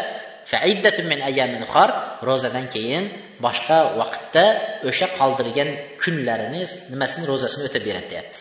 min 1.11 1.19
ayamin 1.29 1.61
ukhra 1.67 1.85
ro'zadan 2.29 2.65
keyin 2.73 3.03
boshqa 3.45 3.79
vaqtda 3.99 4.45
o'sha 4.89 5.07
qoldirgan 5.19 5.69
kunlarini 6.03 6.63
nimasini 6.91 7.25
ro'zasini 7.31 7.63
o'tab 7.67 7.83
beradi 7.87 8.07
deyapti. 8.13 8.39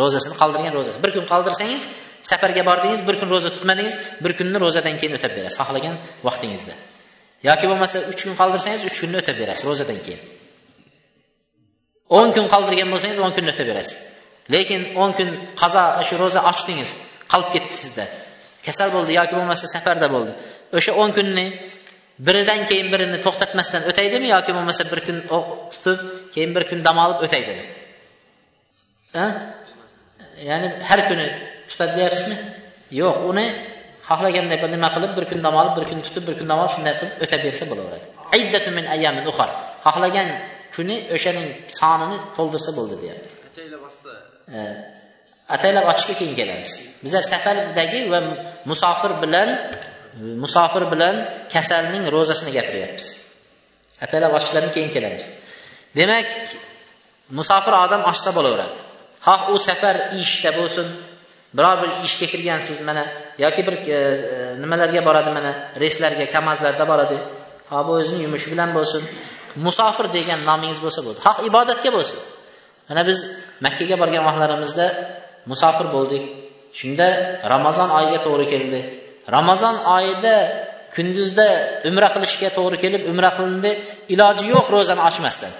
Ro'zasini 0.00 0.34
qoldirgan 0.40 0.72
ro'zasi. 0.78 0.98
Bir 1.04 1.10
kun 1.16 1.24
qoldirsangiz 1.32 1.82
safarga 2.30 2.62
bordingiz 2.70 3.00
bir 3.08 3.16
kun 3.20 3.28
ro'za 3.34 3.50
tutmadingiz 3.56 3.94
bir 4.24 4.32
kunni 4.38 4.58
ro'zadan 4.64 4.94
keyin 5.00 5.14
o'tab 5.18 5.32
berasiz 5.38 5.58
xohlagan 5.62 5.94
vaqtingizda. 6.26 6.74
Yoki 7.48 7.66
bo'lmasa 7.70 7.96
uch 8.10 8.22
kun 8.24 8.34
qoldirsangiz 8.40 8.82
uch 8.88 8.98
kunni 9.02 9.16
o'tab 9.22 9.36
berasiz 9.40 9.64
ro'zadan 9.70 9.98
keyin. 10.06 10.22
O'n 12.18 12.28
kun 12.36 12.46
qoldirgan 12.54 12.88
bo'lsangiz 12.94 13.18
o'n 13.24 13.32
kunni 13.36 13.50
o'tab 13.54 13.66
berasiz. 13.70 13.96
Lekin 14.54 14.80
o'n 15.02 15.12
kun 15.18 15.28
qazo 15.60 15.84
shu 16.08 16.14
ro'za 16.22 16.40
ochdingiz 16.50 16.90
qolib 17.32 17.48
ketdi 17.54 17.74
sizda 17.82 18.04
kasal 18.66 18.88
bo'ldi 18.96 19.12
yoki 19.20 19.34
bo'lmasa 19.38 19.64
safarda 19.74 20.06
bo'ldi. 20.14 20.32
O'sha 20.78 20.92
o'n 21.02 21.10
kunni 21.16 21.46
biridan 22.26 22.60
keyin 22.68 22.88
birini 22.92 23.18
to'xtatmasdan 23.26 23.82
o'taydimi 23.90 24.28
yoki 24.34 24.50
bo'lmasa 24.56 24.82
bir 24.92 25.00
kun 25.06 25.18
tutib 25.72 25.98
keyin 26.34 26.50
bir 26.56 26.64
kun 26.70 26.80
dam 26.86 26.98
olib 27.04 27.18
o'taydimi? 27.26 27.64
Ya'ni 30.48 30.68
har 30.88 31.00
kuni 31.08 31.26
tutadi 31.70 31.92
deyapsizmi 31.98 32.36
yo'q 33.00 33.16
uni 33.30 33.46
xohlaganda 34.08 34.56
bir 34.62 34.68
nima 34.74 34.88
qilib 34.94 35.12
bir 35.18 35.24
kun 35.30 35.40
dam 35.46 35.54
olib 35.60 35.74
bir 35.78 35.84
kun 35.90 36.00
tutib 36.06 36.24
bir 36.28 36.34
kun 36.38 36.48
dam 36.50 36.58
olib 36.62 36.72
shunday 36.76 36.94
qilib 37.00 37.14
o'tab 37.24 37.40
bersa 37.46 37.64
bo'laveradi. 37.70 38.06
Xohlagan 39.86 40.28
kuni 40.74 40.96
o'shaning 41.16 41.48
sonini 41.80 42.18
to'ldirsa 42.36 42.70
bo'ldi 42.78 42.96
deyapti. 43.02 43.28
Ataylab 45.54 45.84
ochishga 45.92 46.14
keyin 46.20 46.34
kelamiz. 46.40 46.72
Bizlar 47.04 47.22
safardagi 47.32 48.00
va 48.12 48.20
musofir 48.70 49.12
bilan 49.22 49.48
musofir 50.42 50.84
bilan 50.92 51.16
kasalning 51.54 52.04
ro'zasini 52.14 52.50
gapiryapmiz. 52.58 53.06
Ataylab 54.04 54.32
ochishlarni 54.38 54.70
keyin 54.76 54.90
kelamiz. 54.96 55.26
Demak 55.98 56.28
musofir 57.38 57.74
odam 57.84 58.02
ochsa 58.10 58.30
bo'laveradi. 58.38 58.78
Xoh 59.26 59.42
u 59.54 59.56
safar 59.68 59.96
ishda 60.22 60.50
bo'lsin 60.58 60.86
biror 61.56 61.76
bir 61.82 61.90
ishga 62.06 62.26
kirgansiz 62.32 62.78
mana 62.88 63.04
yoki 63.44 63.66
bir 63.66 63.72
e, 63.72 63.96
e 63.96 64.62
nimalarga 64.62 65.00
boradi 65.08 65.30
mana 65.38 65.52
reyslarga 65.82 66.26
kamazlarda 66.34 66.84
boradi. 66.92 67.18
Ho 67.70 67.78
bu 67.86 67.92
o'zini 68.00 68.22
yumushi 68.26 68.48
bilan 68.52 68.70
bo'lsin. 68.76 69.02
Musofir 69.66 70.06
degan 70.16 70.40
nomingiz 70.50 70.80
bo'lsa 70.84 71.00
bo'ldi. 71.06 71.18
Xoh 71.26 71.36
ibodatga 71.48 71.90
bo'lsin. 71.96 72.18
Mana 72.88 73.02
biz 73.08 73.18
makkaga 73.64 73.96
borgan 74.02 74.22
vaqtlarimizda 74.28 74.86
musofir 75.50 75.86
bo'ldik. 75.96 76.24
Shunda 76.78 77.06
ramazon 77.54 77.88
oyiga 77.98 78.18
to'g'ri 78.26 78.46
keldi. 78.52 78.80
Ramazon 79.36 79.76
oyida 79.96 80.34
kunduzda 80.96 81.46
umra 81.88 82.08
qilishga 82.14 82.48
to'g'ri 82.58 82.76
kelib 82.84 83.02
umra 83.12 83.30
qilindi. 83.38 83.70
Iloji 84.14 84.44
yo'q 84.54 84.66
ro'zani 84.74 85.02
ochmasdan. 85.08 85.52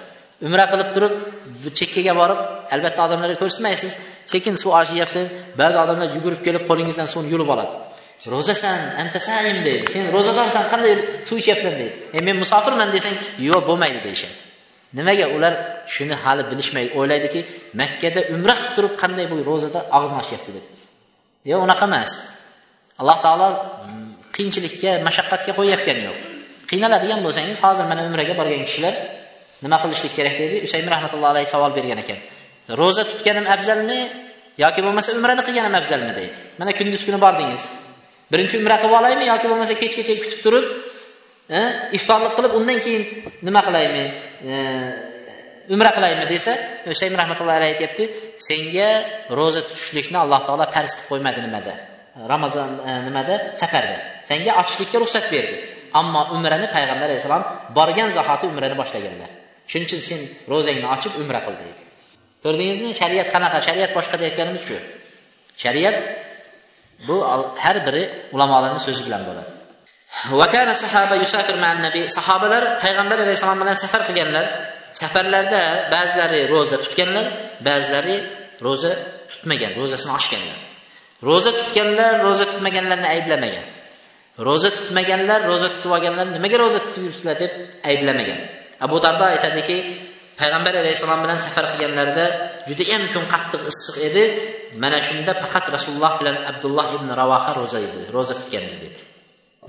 Umra 0.45 0.65
qilib 0.71 0.89
turib 0.95 1.13
chekkaga 1.79 2.13
borib 2.21 2.39
albatta 2.75 3.05
odamlarga 3.07 3.37
ko'rsatmaysiz 3.41 3.91
sekin 4.33 4.55
suv 4.61 4.71
oshiyapsiz 4.81 5.25
ba'zi 5.61 5.77
odamlar 5.83 6.07
yugurib 6.17 6.41
kelib 6.47 6.63
qo'lingizdan 6.69 7.07
suvni 7.13 7.29
yulib 7.35 7.49
oladi. 7.55 7.73
Ro'zasan 8.33 8.79
antasaim 9.03 9.57
deydi 9.67 9.85
sen 9.93 10.03
ro'zadorsan 10.15 10.63
qanday 10.73 10.93
suv 11.27 11.37
ichyapsan 11.41 11.73
deydi. 11.79 11.95
E 12.17 12.19
men 12.27 12.35
musofirman 12.43 12.89
desang 12.95 13.15
yo'q 13.49 13.61
bo'lmaydi 13.69 13.99
deyishadi. 14.07 14.37
Nimaga? 14.99 15.25
Ular 15.35 15.53
shuni 15.95 16.15
hali 16.23 16.43
bilishmay 16.51 16.85
o'ylaydiki 16.99 17.39
makkada 17.81 18.21
umra 18.35 18.53
qilib 18.57 18.73
turib 18.77 18.93
qanday 19.01 19.25
bu 19.31 19.35
ro'zada 19.49 19.79
og'zini 19.97 20.19
ochyapti 20.23 20.51
deb. 20.55 20.65
Yo'q 21.51 21.59
unaqa 21.67 21.85
emas. 21.89 22.11
Alloh 23.01 23.17
taolo 23.25 23.47
mm, 23.53 24.09
qiyinchilikka 24.35 24.91
mashaqqatga 25.07 25.51
qo'yayotgani 25.59 26.01
yo'q. 26.07 26.17
Qiynaladigan 26.69 27.19
bo'lsangiz 27.25 27.57
hozir 27.65 27.85
mana 27.91 28.01
umraga 28.09 28.33
borgan 28.39 28.63
kishilar 28.69 28.93
nima 29.63 29.77
qilishlik 29.83 30.13
kerak 30.17 30.35
deydi 30.41 30.57
usaymin 30.67 30.91
rahmatullohi 30.95 31.31
alayhi 31.33 31.49
savol 31.55 31.71
bergan 31.77 31.99
ekan. 32.03 32.19
Ro'za 32.79 33.03
tutganim 33.11 33.45
afzalmi 33.55 33.99
yoki 34.63 34.79
bo'lmasa 34.85 35.09
umrani 35.17 35.41
qilganim 35.47 35.75
afzalmi 35.81 36.13
deydi. 36.19 36.35
Mana 36.59 36.71
kunduz 36.79 37.01
kuni 37.07 37.19
bordingiz. 37.25 37.63
Birinchi 38.31 38.55
umra 38.61 38.75
qilib 38.81 38.95
olaymi 38.99 39.25
yoki 39.31 39.47
bo'lmasa 39.51 39.73
kechgacha 39.81 40.15
kutib 40.23 40.39
turib 40.45 40.65
e, 41.57 41.59
iftorlik 41.97 42.33
qilib 42.37 42.57
undan 42.59 42.79
keyin 42.85 43.03
nima 43.47 43.61
qilaymiz 43.67 44.09
e, 44.51 44.55
umra 45.75 45.91
qilaymi 45.97 46.25
desa 46.33 46.53
usaymin 46.95 47.17
rahmatullohi 47.21 47.57
alayhi 47.59 47.73
aytyapti 47.75 48.03
senga 48.49 48.89
ro'za 49.39 49.61
tutishlikni 49.69 50.17
alloh 50.23 50.41
taolo 50.47 50.65
farz 50.75 50.91
qilib 50.97 51.09
qo'ymadi 51.11 51.39
nimada? 51.47 51.73
Ramazon 52.33 52.69
e, 52.89 52.91
nimada? 53.07 53.35
Safarda. 53.61 53.97
Senga 54.29 54.51
ochishlikka 54.61 54.97
ruxsat 55.03 55.25
berdi. 55.33 55.57
Ammo 55.99 56.21
umrani 56.35 56.67
payg'ambar 56.75 57.07
alayhissalom 57.09 57.43
borgan 57.77 58.09
zahoti 58.17 58.45
umrani 58.51 58.75
boshlaganlar. 58.81 59.29
Shuning 59.71 59.87
uchun 59.89 60.01
sen 60.09 60.19
ro'zangni 60.51 60.87
ochib 60.95 61.13
umra 61.21 61.39
qil 61.45 61.55
deydi. 61.61 61.81
Ko'rdingizmi? 62.43 62.89
Shariat 63.01 63.27
qanaqa? 63.35 63.57
Shariat 63.67 63.91
boshqa 63.97 64.15
deyotganimiz 64.21 64.63
shu. 64.69 64.77
Shariat 65.63 65.95
bu 67.07 67.15
har 67.63 67.77
biri 67.87 68.03
ulamolarni 68.35 68.79
so'zi 68.87 69.01
bilan 69.07 69.21
bo'ladi. 69.29 69.51
Sahobalar 72.17 72.63
payg'ambar 72.83 73.17
alayhissalom 73.25 73.59
bilan 73.63 73.75
safar 73.83 74.01
qilganlar. 74.07 74.45
Safarlarda 75.01 75.61
ba'zilari 75.93 76.39
ro'za 76.53 76.77
tutganlar 76.85 77.25
ba'zilari 77.67 78.15
ro'za 78.65 78.91
tutmagan 79.31 79.71
ro'zasini 79.79 80.11
ochganlar. 80.19 80.57
Ro'za 81.29 81.51
tutganlar 81.59 82.13
ro'za 82.27 82.45
tutmaganlarni 82.51 83.07
ayblamagan. 83.15 83.65
Ro'za 84.47 84.69
tutmaganlar 84.77 85.39
ro'za 85.51 85.67
tutib 85.73 85.91
olganlar 85.97 86.25
nimaga 86.35 86.57
ro'za 86.63 86.79
tutib 86.85 87.01
yuribsizlar 87.05 87.35
deb 87.43 87.51
ayblamagan. 87.89 88.39
Abu 88.85 88.97
dardo 89.05 89.23
aytadiki 89.33 89.77
payg'ambar 90.39 90.73
alayhissalom 90.81 91.19
bilan 91.25 91.39
safar 91.45 91.65
qilganlarida 91.71 92.25
judayam 92.69 93.03
kun 93.13 93.25
qattiq 93.33 93.61
issiq 93.71 93.95
edi. 94.07 94.23
Mana 94.83 94.97
shunda 95.07 95.33
faqat 95.43 95.65
rasululloh 95.75 96.13
bilan 96.21 96.37
abdulloh 96.51 96.87
ibn 96.97 97.09
ravoha 97.21 97.51
ro'za 97.59 97.79
edi 97.87 97.99
ro'za 98.15 98.33
tutganlar 98.39 98.77
dedi. 98.85 99.01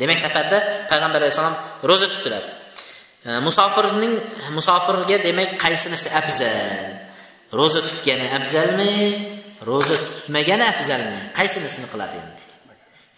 Demak 0.01 0.19
safarda 0.25 0.59
payg'ambar 0.91 1.21
alayhissalom 1.23 1.57
ro'za 1.91 2.07
tutdilar. 2.13 2.45
E, 3.29 3.31
musofirning 3.47 4.15
musofirga 4.59 5.17
demak 5.27 5.51
qaysinisi 5.65 6.09
afzal? 6.21 6.87
Ro'za 7.59 7.81
tutgani 7.89 8.27
afzalmi? 8.39 8.95
Ro'za 9.69 9.97
tutmagani 10.05 10.65
afzalmi? 10.73 11.21
Qaysinisini 11.39 11.87
qiladi 11.93 12.17
endi? 12.23 12.43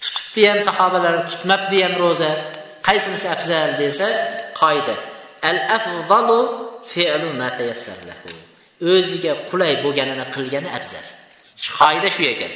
Tutibdi 0.05 0.43
ham 0.51 0.61
sahobalar 0.69 1.15
tutmabdi 1.33 1.79
ham 1.85 1.95
ro'za. 2.05 2.31
Qaysinisi 2.89 3.27
afzal 3.35 3.69
desa 3.83 4.09
qoida. 4.61 5.10
Al 5.49 5.59
afzalu 5.77 6.41
fi'lu 6.93 7.29
ma 7.41 7.49
lahu. 8.09 8.31
O'ziga 8.93 9.33
qulay 9.51 9.73
bo'lganini 9.85 10.25
qilgani 10.35 10.71
afzal. 10.79 11.05
Qoida 11.79 12.09
shu 12.17 12.23
ekan. 12.35 12.53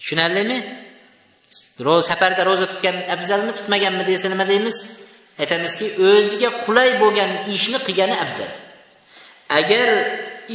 Tushunarlimi? 0.00 0.58
Safarda 2.10 2.42
ro'za 2.50 2.66
tutgan 2.72 2.96
afzalmi 3.14 3.52
tutmaganmi 3.58 4.04
desa 4.10 4.26
nima 4.32 4.44
deymiz? 4.52 4.76
Aytamizki 5.42 5.86
o'ziga 6.08 6.50
qulay 6.66 6.90
bo'lgan 7.02 7.30
ishni 7.56 7.78
qilgani 7.86 8.16
afzal. 8.24 8.50
Agar 9.60 9.88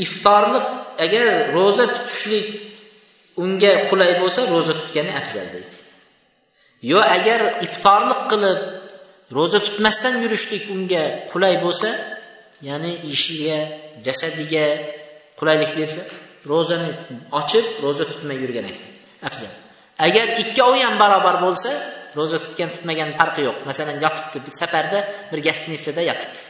iftorlik 0.04 0.66
agar 1.06 1.26
ro'za 1.56 1.86
tutishlik 1.96 2.48
unga 3.44 3.72
qulay 3.90 4.12
bo'lsa 4.22 4.42
ro'za 4.54 4.74
tutgani 4.80 5.12
afzal 5.20 5.46
deydi. 5.54 5.78
Yo 6.92 7.00
agar 7.18 7.42
iftorlik 7.66 8.22
qilib 8.32 8.60
ro'za 9.32 9.60
tutmasdan 9.68 10.14
yurishlik 10.24 10.64
unga 10.76 11.04
qulay 11.32 11.56
bo'lsa 11.66 11.90
ya'ni 12.68 12.92
ishiga 13.14 13.60
jasadiga 14.06 14.66
qulaylik 15.40 15.72
bersa 15.80 16.02
ro'zani 16.52 16.90
ochib 17.40 17.66
ro'za 17.84 18.04
tutmay 18.12 18.38
yurgan 18.44 18.66
afzal. 19.28 19.52
Agar 20.08 20.28
ikkovi 20.44 20.82
ham 20.86 20.96
barobar 21.04 21.36
bo'lsa 21.46 21.72
ro'za 22.18 22.38
tutgan 22.44 22.70
tutmagan 22.76 23.10
farqi 23.20 23.42
yo'q. 23.48 23.58
Masalan 23.70 23.98
yotibdi 24.06 24.52
safarda 24.62 25.00
bir 25.32 25.40
gostinitsada 25.48 26.02
yotibdi. 26.10 26.42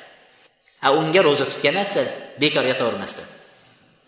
A 0.85 0.87
unga 0.99 1.21
ro'za 1.27 1.45
tutgani 1.51 1.79
afzal 1.85 2.07
bekor 2.41 2.63
yotavermasdan 2.71 3.27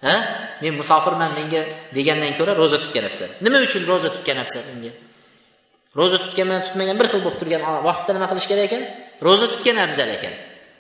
ha? 0.06 0.16
Men 0.62 0.74
musofirman 0.82 1.32
menga 1.40 1.62
degandan 1.96 2.34
ko'ra 2.40 2.54
ro'za 2.62 2.78
tutgan 2.84 3.06
afzal. 3.10 3.30
Nima 3.46 3.58
uchun 3.68 3.84
ro'za 3.92 4.10
tutgan 4.16 4.38
afzal 4.44 4.64
unga? 4.76 4.92
Ro'za 6.00 6.18
tutgan 6.24 6.46
bilan 6.50 6.64
tutmagan 6.68 6.96
bir 7.00 7.08
xil 7.12 7.22
bo'lib 7.26 7.38
turgan 7.42 7.62
vaqtda 7.88 8.12
nima 8.18 8.28
qilish 8.32 8.48
kerak 8.52 8.66
ekan? 8.70 8.84
Ro'za 9.28 9.46
tutgan 9.54 9.78
afzal 9.86 10.10
ekan. 10.18 10.34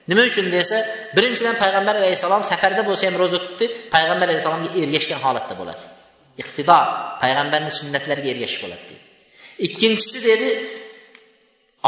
Nima 0.09 0.21
uchun 0.29 0.45
desa 0.57 0.77
birinchidan 1.15 1.55
payg'ambar 1.63 1.95
alayhissalom 2.01 2.43
safarda 2.51 2.81
bo'lsa 2.89 3.03
ham 3.07 3.15
ro'za 3.23 3.39
tutdi 3.45 3.65
payg'ambar 3.95 4.27
alayhissalomga 4.29 4.69
ergashgan 4.81 5.19
holatda 5.25 5.53
bo'ladi. 5.61 5.83
Iqtido 6.41 6.79
payg'ambarni 7.23 7.71
sunnatlariga 7.79 8.29
ergashish 8.33 8.59
bo'ladi 8.63 8.83
deydi. 8.89 9.03
Ikkinchisi 9.67 10.19
dedi 10.29 10.49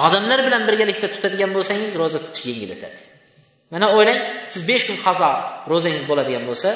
odamlar 0.05 0.39
bilan 0.48 0.62
birgalikda 0.67 1.07
tutadigan 1.15 1.51
bo'lsangiz 1.57 1.91
ro'za 2.01 2.19
tutish 2.25 2.46
yengil 2.50 2.72
o'tadi 2.75 3.00
mana 3.72 3.88
o'ylang 3.96 4.19
siz 4.53 4.62
besh 4.69 4.84
kun 4.88 4.98
qazo 5.07 5.31
ro'zangiz 5.72 6.03
bo'ladigan 6.10 6.43
bo'lsa 6.50 6.69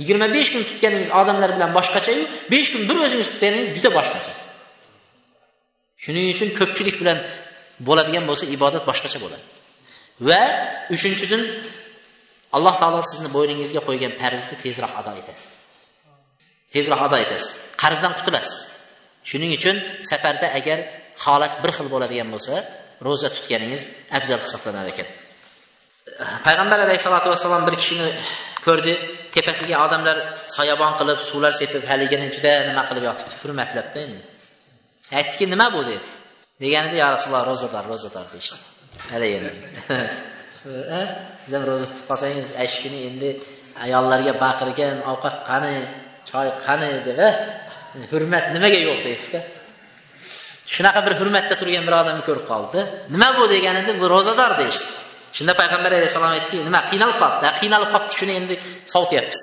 yigirma 0.00 0.26
besh 0.36 0.50
kun 0.54 0.62
tutganingiz 0.70 1.10
odamlar 1.20 1.50
bilan 1.56 1.70
boshqachayu 1.78 2.22
besh 2.52 2.68
kun 2.72 2.82
bir 2.88 2.96
o'zingiz 3.04 3.28
tutganingiz 3.32 3.68
juda 3.76 3.90
boshqacha. 3.98 4.32
Shuning 6.04 6.26
uchun 6.34 6.48
ko'pchilik 6.58 6.96
bilan 7.02 7.18
bo'ladigan 7.88 8.24
bo'lsa 8.30 8.44
ibodat 8.56 8.82
boshqacha 8.90 9.18
bo'ladi. 9.24 9.44
Va 10.28 10.42
uchinchidan 10.96 11.42
alloh 12.56 12.74
taolo 12.82 13.00
sizni 13.12 13.28
bo'yningizga 13.36 13.80
qo'ygan 13.88 14.12
farzni 14.20 14.56
tezroq 14.64 14.92
ado 15.00 15.12
etasiz. 15.20 15.50
Tezroq 16.74 17.00
ado 17.06 17.16
etasiz. 17.24 17.50
Qarzdan 17.82 18.12
qutulasiz. 18.18 18.56
Shuning 19.30 19.52
uchun 19.58 19.76
safarda 20.10 20.46
agar 20.58 20.78
holat 21.24 21.54
bir 21.62 21.70
xil 21.76 21.88
bo'ladigan 21.94 22.28
bo'lsa 22.34 22.54
ro'za 23.06 23.28
tutganingiz 23.36 23.82
afzal 24.18 24.40
hisoblanar 24.44 24.86
ekan. 24.92 25.08
Payg'ambar 26.46 26.78
alayhissalotu 26.86 27.28
vassalom 27.32 27.62
bir 27.68 27.74
kishini 27.80 28.08
ko'rdi. 28.66 28.94
Tepasiga 29.34 29.76
odamlar 29.86 30.16
soyabon 30.56 30.92
qilib 31.00 31.18
suvlar 31.28 31.52
sepib 31.60 31.82
haligini 31.90 32.26
juda 32.36 32.52
nima 32.68 32.82
qilib 32.88 33.04
yotibdi? 33.08 33.34
Hurmatlabda 33.42 33.98
endi. 34.06 34.20
Aytdiki 35.18 35.44
nima 35.52 35.66
bu 35.76 35.80
dedi. 35.90 36.08
Deganida 36.62 36.96
yo 37.02 37.06
rasululloh 37.14 37.44
ro'zador 37.50 37.84
ro'zador 37.92 38.26
deyishdi. 38.32 38.58
Haligi 39.12 39.38
siz 41.42 41.52
ham 41.56 41.64
ro'za 41.70 41.86
tutib 41.90 42.06
qolsangiz 42.10 42.48
ash 42.64 42.76
kuni 42.82 42.98
endi 43.08 43.30
ayollarga 43.84 44.32
baqirgan 44.44 44.96
ovqat 45.12 45.36
qani 45.48 45.74
choy 46.30 46.48
qani 46.66 46.90
deb 47.08 47.20
hurmat 48.12 48.44
nimaga 48.54 48.78
yo'q 48.88 49.00
deysizda. 49.08 49.40
Shunaqa 50.74 51.00
bir 51.06 51.14
hurmatda 51.20 51.54
turgan 51.60 51.84
bir 51.88 51.94
odamni 52.00 52.22
ko'rib 52.28 52.46
qoldi. 52.52 52.78
Nima 53.14 53.28
bu 53.38 53.44
deganida 53.54 53.92
bu 54.00 54.06
ro'zador 54.14 54.52
deyishdi. 54.60 54.90
Shunda 55.36 55.52
payg'ambar 55.60 55.92
alayhissalom 55.98 56.32
aytdiki 56.36 56.58
nima 56.68 56.80
qiynalib 56.90 57.16
qolibdi 57.22 57.50
qiynalib 57.60 57.90
qolibdi 57.94 58.14
shuni 58.20 58.32
endi 58.40 58.54
sovutyapmiz 58.94 59.40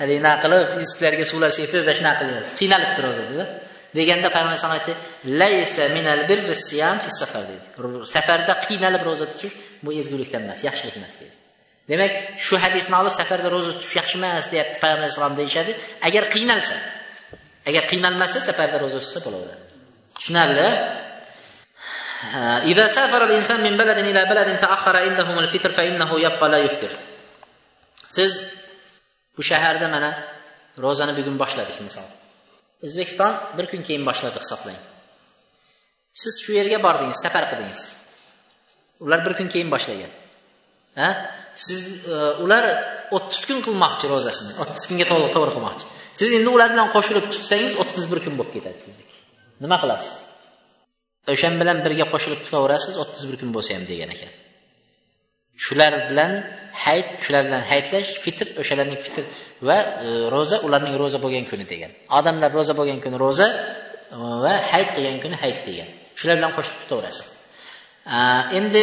haligi 0.00 0.32
qilib 0.44 0.68
sizlarga 0.90 1.24
suvlar 1.30 1.50
sepib 1.58 1.82
va 1.88 1.94
shunaqa 1.98 2.18
qilyapmiz 2.20 2.52
qiynalibdi 2.60 3.00
ro'za 3.06 3.24
dedi. 3.30 3.44
degəndə 3.94 4.30
Peyğəmbər 4.34 4.72
aytdı: 4.76 4.94
"Leysə 5.40 5.88
minəl 5.94 6.26
birri 6.28 6.54
siyam 6.54 6.98
fi 7.00 7.10
səfər" 7.14 7.46
dedi. 7.50 8.04
Səfərdə 8.10 8.58
qiynəlib 8.66 9.04
roza 9.06 9.26
tutmaq 9.26 9.54
bu 9.82 9.92
ezgilikdən 10.00 10.48
məs, 10.48 10.64
yaxşılıqdan 10.66 11.04
məs 11.04 11.18
deyir. 11.20 11.34
Demək, 11.86 12.14
şu 12.42 12.58
hədisini 12.58 12.96
alıb 12.98 13.14
səfərdə 13.14 13.50
roza 13.52 13.72
tutmaq 13.76 13.96
yaxşı 14.00 14.20
məs 14.22 14.50
deyə 14.52 14.64
Peyğəmbər 14.82 15.12
sallam 15.14 15.36
deyişədi. 15.38 15.76
Əgər 16.10 16.28
qiynəlsə, 16.34 16.76
əgər 17.70 17.88
qiynəlməsə 17.92 18.42
səfərdə 18.48 18.82
roza 18.82 19.02
tutsa 19.02 19.22
belə 19.26 19.42
olar. 19.42 19.60
Düşünərli? 20.18 20.68
İzə 22.72 22.86
səfərəl 22.90 23.36
insan 23.36 23.62
min 23.62 23.76
bələdin 23.78 24.08
ilə 24.10 24.24
bələdin 24.26 24.58
təəxxərə 24.62 25.04
indəhumul 25.10 25.46
fitr 25.52 25.74
fə 25.76 25.84
innəhu 25.92 26.18
yəbqə 26.22 26.48
la 26.50 26.62
yuftir. 26.64 26.92
Siz 28.08 28.38
bu 29.36 29.44
şəhərdə 29.44 29.90
mənə 29.92 30.10
rozanı 30.80 31.16
bir 31.16 31.28
gün 31.28 31.38
başladık 31.38 31.80
misal. 31.84 32.06
O'zbekiston 32.84 33.32
bir 33.58 33.66
kun 33.72 33.82
keyin 33.86 34.04
boshladi 34.08 34.38
hisoblang. 34.44 34.80
Siz 36.22 36.34
shu 36.44 36.52
yerga 36.58 36.78
bordingiz 36.86 37.18
safar 37.24 37.44
qildingiz. 37.50 37.82
Ular 39.04 39.20
bir 39.26 39.34
kun 39.38 39.48
keyin 39.54 39.70
boshlagan. 39.74 40.12
Ha? 41.00 41.08
Siz 41.66 41.80
e, 42.14 42.16
ular 42.44 42.64
o'ttiz 43.16 43.42
kun 43.48 43.58
qilmoqchi 43.66 44.06
ro'zasini 44.12 44.52
o'ttiz 44.62 44.82
kunga 44.88 45.06
to'g'ri 45.10 45.52
qilmoqchi. 45.56 45.84
Siz 46.20 46.30
endi 46.38 46.48
ular 46.56 46.68
bilan 46.74 46.88
qo'shilib 46.96 47.26
tutsangiz 47.34 47.72
o'ttiz 47.82 48.04
bir 48.12 48.20
kun 48.24 48.34
bo'lib 48.38 48.52
ketadi 48.56 48.78
sizniki 48.86 49.16
nima 49.64 49.76
qilasiz? 49.82 50.12
O'shan 51.32 51.54
bilan 51.60 51.78
birga 51.86 52.06
qo'shilib 52.12 52.40
tutaverasiz 52.46 52.94
o'ttiz 53.02 53.22
bir 53.30 53.36
kun 53.40 53.50
bo'lsa 53.56 53.70
ham 53.76 53.84
degan 53.92 54.10
ekan. 54.16 54.32
Shular 55.64 55.92
bilan 56.10 56.32
hayit 56.84 57.08
shular 57.24 57.42
bilan 57.48 57.62
hayitlash 57.70 58.10
fitr 58.24 58.46
o'shalarning 58.60 59.00
fitr 59.06 59.24
va 59.68 59.78
e, 60.06 60.08
ro'za 60.34 60.56
ularning 60.66 60.94
ro'za 61.02 61.18
bo'lgan 61.24 61.44
kuni 61.50 61.64
degan. 61.72 61.92
Odamlar 62.18 62.50
ro'za 62.58 62.74
bo'lgan 62.78 62.98
kuni 63.04 63.16
ro'za 63.24 63.48
e, 64.14 64.16
va 64.44 64.54
hayit 64.72 64.90
qilgan 64.96 65.16
kuni 65.24 65.36
hayit 65.42 65.60
degan. 65.68 65.88
Shular 66.18 66.34
bilan 66.38 66.52
qo'shib 66.56 66.76
tutaverasiz. 66.82 67.26
Endi 68.58 68.82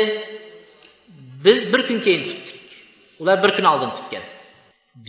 biz 1.45 1.59
bir 1.73 1.81
kun 1.87 1.99
keyin 2.05 2.23
tutdik. 2.29 2.59
Ular 3.21 3.37
bir 3.43 3.51
kun 3.57 3.65
oldin 3.71 3.91
tutgan. 3.97 4.25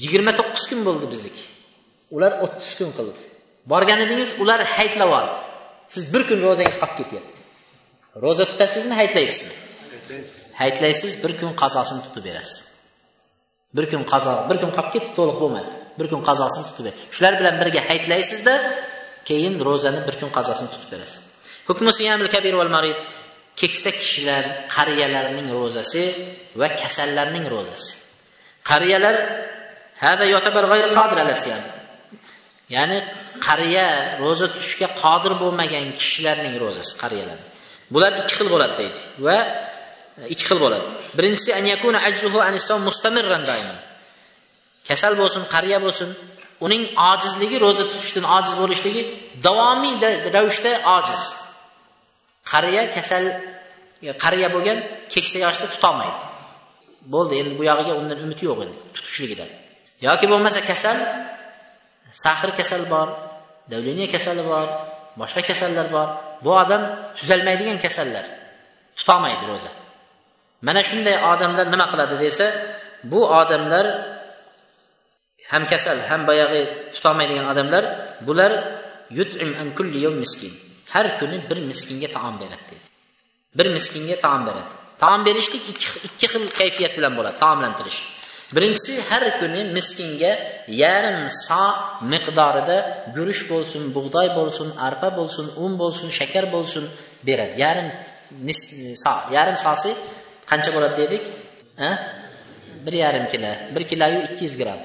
Yigirma 0.03 0.33
to'qqiz 0.39 0.65
kun 0.71 0.81
bo'ldi 0.89 1.07
bizniki 1.15 1.45
ular 2.17 2.33
o'ttiz 2.45 2.73
kun 2.79 2.91
qildi. 2.99 3.21
Borgan 3.73 4.01
edingiz 4.05 4.31
ular 4.43 4.61
haytlab 4.77 5.11
oldi 5.19 5.37
siz 5.95 6.05
bir 6.15 6.23
kun 6.29 6.39
ro'zangiz 6.47 6.77
qolib 6.83 6.97
ketyapti. 7.01 7.41
Ro'za 8.25 8.45
tutasizmi 8.51 8.95
haytlaysizmi? 9.01 9.55
Haytlaysiz 10.61 11.13
bir 11.25 11.33
kun 11.41 11.53
qazosini 11.63 12.01
tutib 12.07 12.25
berasiz. 12.29 12.59
Bir 13.77 13.85
kun 13.91 14.03
qazo 14.13 14.35
bir 14.49 14.57
kun 14.63 14.71
qolib 14.77 14.91
ketdi 14.95 15.11
to'liq 15.19 15.37
bo'lmadi. 15.43 15.71
Bir 15.99 16.07
kun 16.13 16.21
qazosini 16.29 16.65
tutib 16.69 16.85
ber. 16.87 16.95
Shular 17.15 17.33
bilan 17.41 17.55
birga 17.61 17.81
haytlaysizda 17.89 18.55
keyin 19.29 19.55
ro'zani 19.69 20.01
bir 20.07 20.15
kun 20.21 20.31
qazosini 20.37 20.69
tutib 20.75 20.91
berasiz. 20.95 21.21
Hukmi 21.69 21.91
kabir 22.35 22.55
val 22.61 22.71
marid 22.77 22.99
keksa 23.61 23.91
kishilar 24.01 24.45
qariyalarning 24.77 25.49
ro'zasi 25.59 26.03
va 26.61 26.69
kasallarning 26.83 27.47
ro'zasi. 27.55 27.93
Qariyalar 28.71 29.17
ya'ni 32.77 32.99
qariya 33.47 33.87
ro'za 34.23 34.47
tutishga 34.55 34.89
qodir 35.03 35.33
bo'lmagan 35.43 35.87
kishilarning 36.01 36.55
ro'zasi 36.65 36.93
qariyalar 37.03 37.39
bular 37.95 38.13
ikki 38.21 38.35
xil 38.39 38.49
bo'ladi 38.55 38.75
deydi. 38.81 39.01
Va 39.27 39.39
ikki 40.33 40.45
xil 40.49 40.59
bo'ladi. 40.65 40.87
Birinchisi 41.19 41.51
kasal 44.89 45.13
bo'lsin 45.21 45.43
qariya 45.55 45.79
bo'lsin 45.85 46.09
uning 46.67 46.83
ojizligi 47.11 47.57
ro'za 47.65 47.85
tutishdan 47.93 48.27
ojiz 48.37 48.55
bo'lishligi 48.61 49.03
davomiy 49.47 49.95
ravishda 50.37 50.73
ojiz. 50.97 51.23
Qariya 52.53 52.83
kasal 52.97 53.25
e, 54.09 54.13
qariya 54.25 54.49
bo'lgan 54.55 54.79
keksa 55.13 55.39
yoshda 55.47 55.67
tutolmaydi. 55.75 56.23
Bo'ldi 57.15 57.35
endi 57.41 57.53
bu 57.59 57.63
yog'iga 57.71 57.93
undan 58.01 58.19
umid 58.25 58.41
yo'q 58.49 58.59
endi 58.65 58.77
tutishligidan. 58.97 59.51
Yoki 60.07 60.27
bo'lmasa 60.33 60.61
kasal 60.71 60.99
sahr 62.25 62.51
kasal 62.59 62.83
bor 62.95 63.09
davleniya 63.73 64.09
kasali 64.15 64.43
bor 64.53 64.67
boshqa 65.21 65.43
kasallar 65.51 65.87
bor. 65.97 66.09
Bu 66.45 66.51
odam 66.63 66.83
tuzalmaydigan 67.19 67.79
kasallar 67.85 68.25
tutolmaydi 68.99 69.45
ro'za. 69.53 69.71
Mana 70.67 70.81
shunday 70.89 71.17
odamlar 71.33 71.67
nima 71.75 71.87
qiladi 71.93 72.17
desa 72.25 72.47
bu 73.11 73.21
odamlar 73.41 73.87
ham 75.53 75.63
kasal 75.73 75.99
ham 76.11 76.21
boyag'i 76.29 76.63
tutolmaydigan 76.95 77.47
odamlar 77.53 77.85
bular 78.27 78.53
yutim 79.19 79.51
an 79.61 79.69
kulli 79.77 79.99
yawm 80.07 80.17
miskin. 80.25 80.53
Har 80.95 81.07
kuni 81.19 81.37
bir 81.51 81.59
miskinga 81.71 82.09
taom 82.17 82.35
beradi 82.43 82.65
dedi 82.71 82.87
bir 83.59 83.67
miskinga 83.77 84.17
taom 84.25 84.43
beradi. 84.47 84.73
Taom 85.03 85.21
berishlik 85.27 85.63
ikki, 85.73 85.89
ikki 86.09 86.27
xil 86.33 86.45
kayfiyat 86.61 86.93
bilan 86.99 87.13
bo'ladi 87.19 87.37
taomlantirish. 87.45 87.99
Birinchisi 88.57 88.93
har 89.11 89.25
kuni 89.41 89.61
miskinga 89.77 90.33
yarim 90.83 91.19
so 91.47 91.65
miqdorida 92.13 92.77
guruch 93.17 93.43
bo'lsin 93.53 93.83
bug'doy 93.97 94.29
bo'lsin 94.39 94.69
arpa 94.89 95.09
bo'lsin 95.19 95.47
un 95.65 95.73
bo'lsin 95.83 96.09
shakar 96.19 96.45
bo'lsin 96.55 96.85
beradi. 97.27 97.55
Yarim 97.65 97.89
so 99.05 99.15
yarim 99.37 99.57
sosi 99.65 99.91
qancha 100.51 100.71
bo'ladi 100.77 100.97
dedik? 101.03 101.23
A 101.87 101.89
bir 102.87 102.95
yarim 103.03 103.27
kilo. 103.33 103.51
Bir 103.75 103.83
kiloyu 103.91 104.19
ikki 104.27 104.45
yuz 104.45 104.57
gramm 104.61 104.81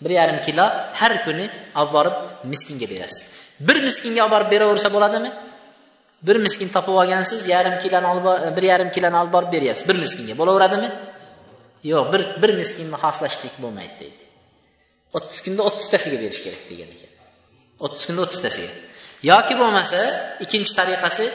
bir 0.00 0.10
yarim 0.10 0.40
kilo 0.46 0.64
har 1.00 1.12
kuni 1.24 1.46
olib 1.80 1.92
borib 1.96 2.16
miskinga 2.52 2.86
berasiz. 2.92 3.22
Bir 3.68 3.76
miskinga 3.86 4.20
olib 4.24 4.32
borib 4.34 4.50
beraversa 4.54 4.88
bo'ladimi? 4.96 5.30
Bir 6.26 6.36
miskin 6.44 6.68
topib 6.76 6.94
olgansiz 7.02 7.48
yarim 7.54 7.76
kiloni 7.82 8.06
olib 8.12 8.56
bir 8.56 8.64
yarim 8.72 8.90
kiloni 8.94 9.16
olib 9.22 9.32
borib 9.36 9.52
beryapsiz. 9.52 9.88
Bir 9.88 9.96
miskinga 10.04 10.34
bo'laveradimi? 10.40 10.88
Yo'q 11.92 12.06
bir 12.12 12.22
bir 12.42 12.50
miskinni 12.60 12.96
xoslashlik 13.04 13.54
bo'lmaydi 13.62 13.94
deydi. 14.00 14.24
O'ttiz 15.16 15.38
kunda 15.44 15.62
o'ttiztasiga 15.68 16.16
berish 16.22 16.40
kerak 16.46 16.62
degan 16.70 16.88
ekan. 16.96 17.12
O'ttiz 17.84 18.02
kunda 18.08 18.20
o'ttiztasiga. 18.26 18.70
Yoki 19.32 19.54
bo'lmasa 19.62 20.00
ikkinchi 20.44 20.72
tariqasi 20.80 21.26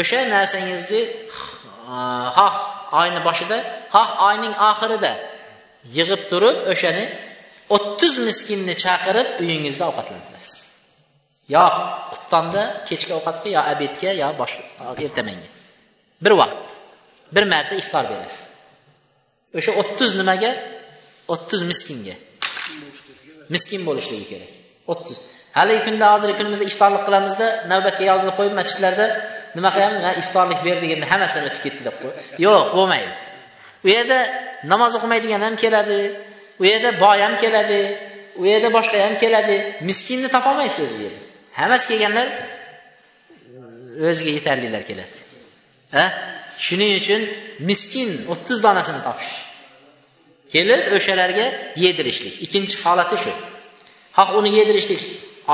o'sha 0.00 0.20
narsangizni 0.34 1.02
xoh 2.36 2.56
oyni 3.00 3.20
boshida 3.28 3.58
xoh 3.94 4.10
oyning 4.28 4.54
oxirida 4.70 5.12
yig'ib 5.96 6.22
turib 6.30 6.56
o'shani 6.72 7.04
o'ttiz 7.76 8.14
miskinni 8.26 8.74
chaqirib 8.84 9.28
uyingizda 9.42 9.84
ovqatlantirasiz. 9.90 10.56
Yo 11.54 11.64
qubtonda 12.12 12.62
kechki 12.88 13.12
ovqatga 13.18 13.48
yo 13.56 13.60
abedga 13.72 14.10
yo 14.22 14.28
ertamanga 15.06 15.48
bir 16.24 16.32
vaqt 16.40 16.66
bir 17.34 17.44
marta 17.52 17.74
iftor 17.82 18.04
berasiz. 18.12 18.46
O'sha 19.58 19.72
o'ttiz 19.80 20.10
nimaga? 20.20 20.50
O'ttiz 21.34 21.60
miskinga. 21.70 22.14
Miskin 23.54 23.80
bo'lishligi 23.88 24.26
kerak. 24.32 24.50
O'ttiz. 24.92 25.18
Haligi 25.58 25.82
kunda 25.86 26.06
hozirgi 26.14 26.36
kunimizda 26.40 26.66
iftorlik 26.70 27.02
qilamizda 27.06 27.46
navbatga 27.72 28.04
yozilib 28.10 28.34
qo'yib 28.38 28.54
masjidlarda 28.60 29.06
nima 29.56 29.70
qilyapmiz 29.74 30.04
iftorlik 30.22 30.60
ber 30.66 30.76
deganda 30.82 31.06
hammasidan 31.12 31.44
o'tib 31.48 31.62
ketdi 31.66 31.82
deb 31.88 31.96
qo'y. 32.02 32.12
Yo'q 32.46 32.64
bo'lmaydi. 32.76 33.12
U 33.86 33.88
yerda 33.96 34.18
namoz 34.72 34.92
o'qimaydigan 34.98 35.40
ham 35.46 35.54
keladi 35.64 35.98
u 36.60 36.64
yerda 36.70 36.90
boy 37.04 37.18
ham 37.26 37.34
keladi 37.42 37.80
u 38.40 38.42
yerda 38.52 38.68
boshqa 38.76 38.96
ham 39.06 39.14
keladi. 39.22 39.56
Miskinni 39.88 40.28
topolmaysiz 40.36 40.80
o'zi 40.86 40.94
u 40.98 41.02
yerda. 41.06 41.22
Hammasi 41.60 41.86
kelganlar 41.90 42.28
o'ziga 44.08 44.32
yetarlilar 44.38 44.82
keladi. 44.90 45.16
A 46.02 46.04
shuning 46.66 46.92
uchun 47.00 47.22
miskin 47.70 48.10
o'ttiz 48.32 48.58
donasini 48.66 49.00
topish. 49.08 49.32
Kelib 50.54 50.82
o'shalarga 50.96 51.46
yedirishlik. 51.84 52.34
Ikkinchi 52.44 52.76
holati 52.84 53.16
shu. 53.24 53.32
Xoh 54.16 54.28
uni 54.38 54.50
yedirishlik. 54.58 55.02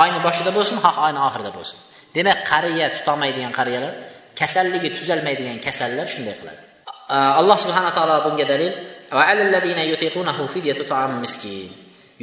Oyni 0.01 0.19
boshida 0.27 0.51
bo'lsin 0.57 0.77
xoh 0.85 0.95
oyni 1.05 1.19
oxirida 1.27 1.51
bo'lsin. 1.57 1.77
demak 2.15 2.39
qariya 2.51 2.87
tutolmaydigan 2.95 3.53
qariyalar 3.59 3.93
kasalligi 4.39 4.89
tuzalmaydigan 4.97 5.57
kasallar 5.67 6.07
shunday 6.13 6.35
qiladi. 6.39 6.61
Alloh 7.41 7.57
subhana 7.63 7.91
taolo 7.97 8.15
bunga 8.25 8.45
dalil 8.51 8.71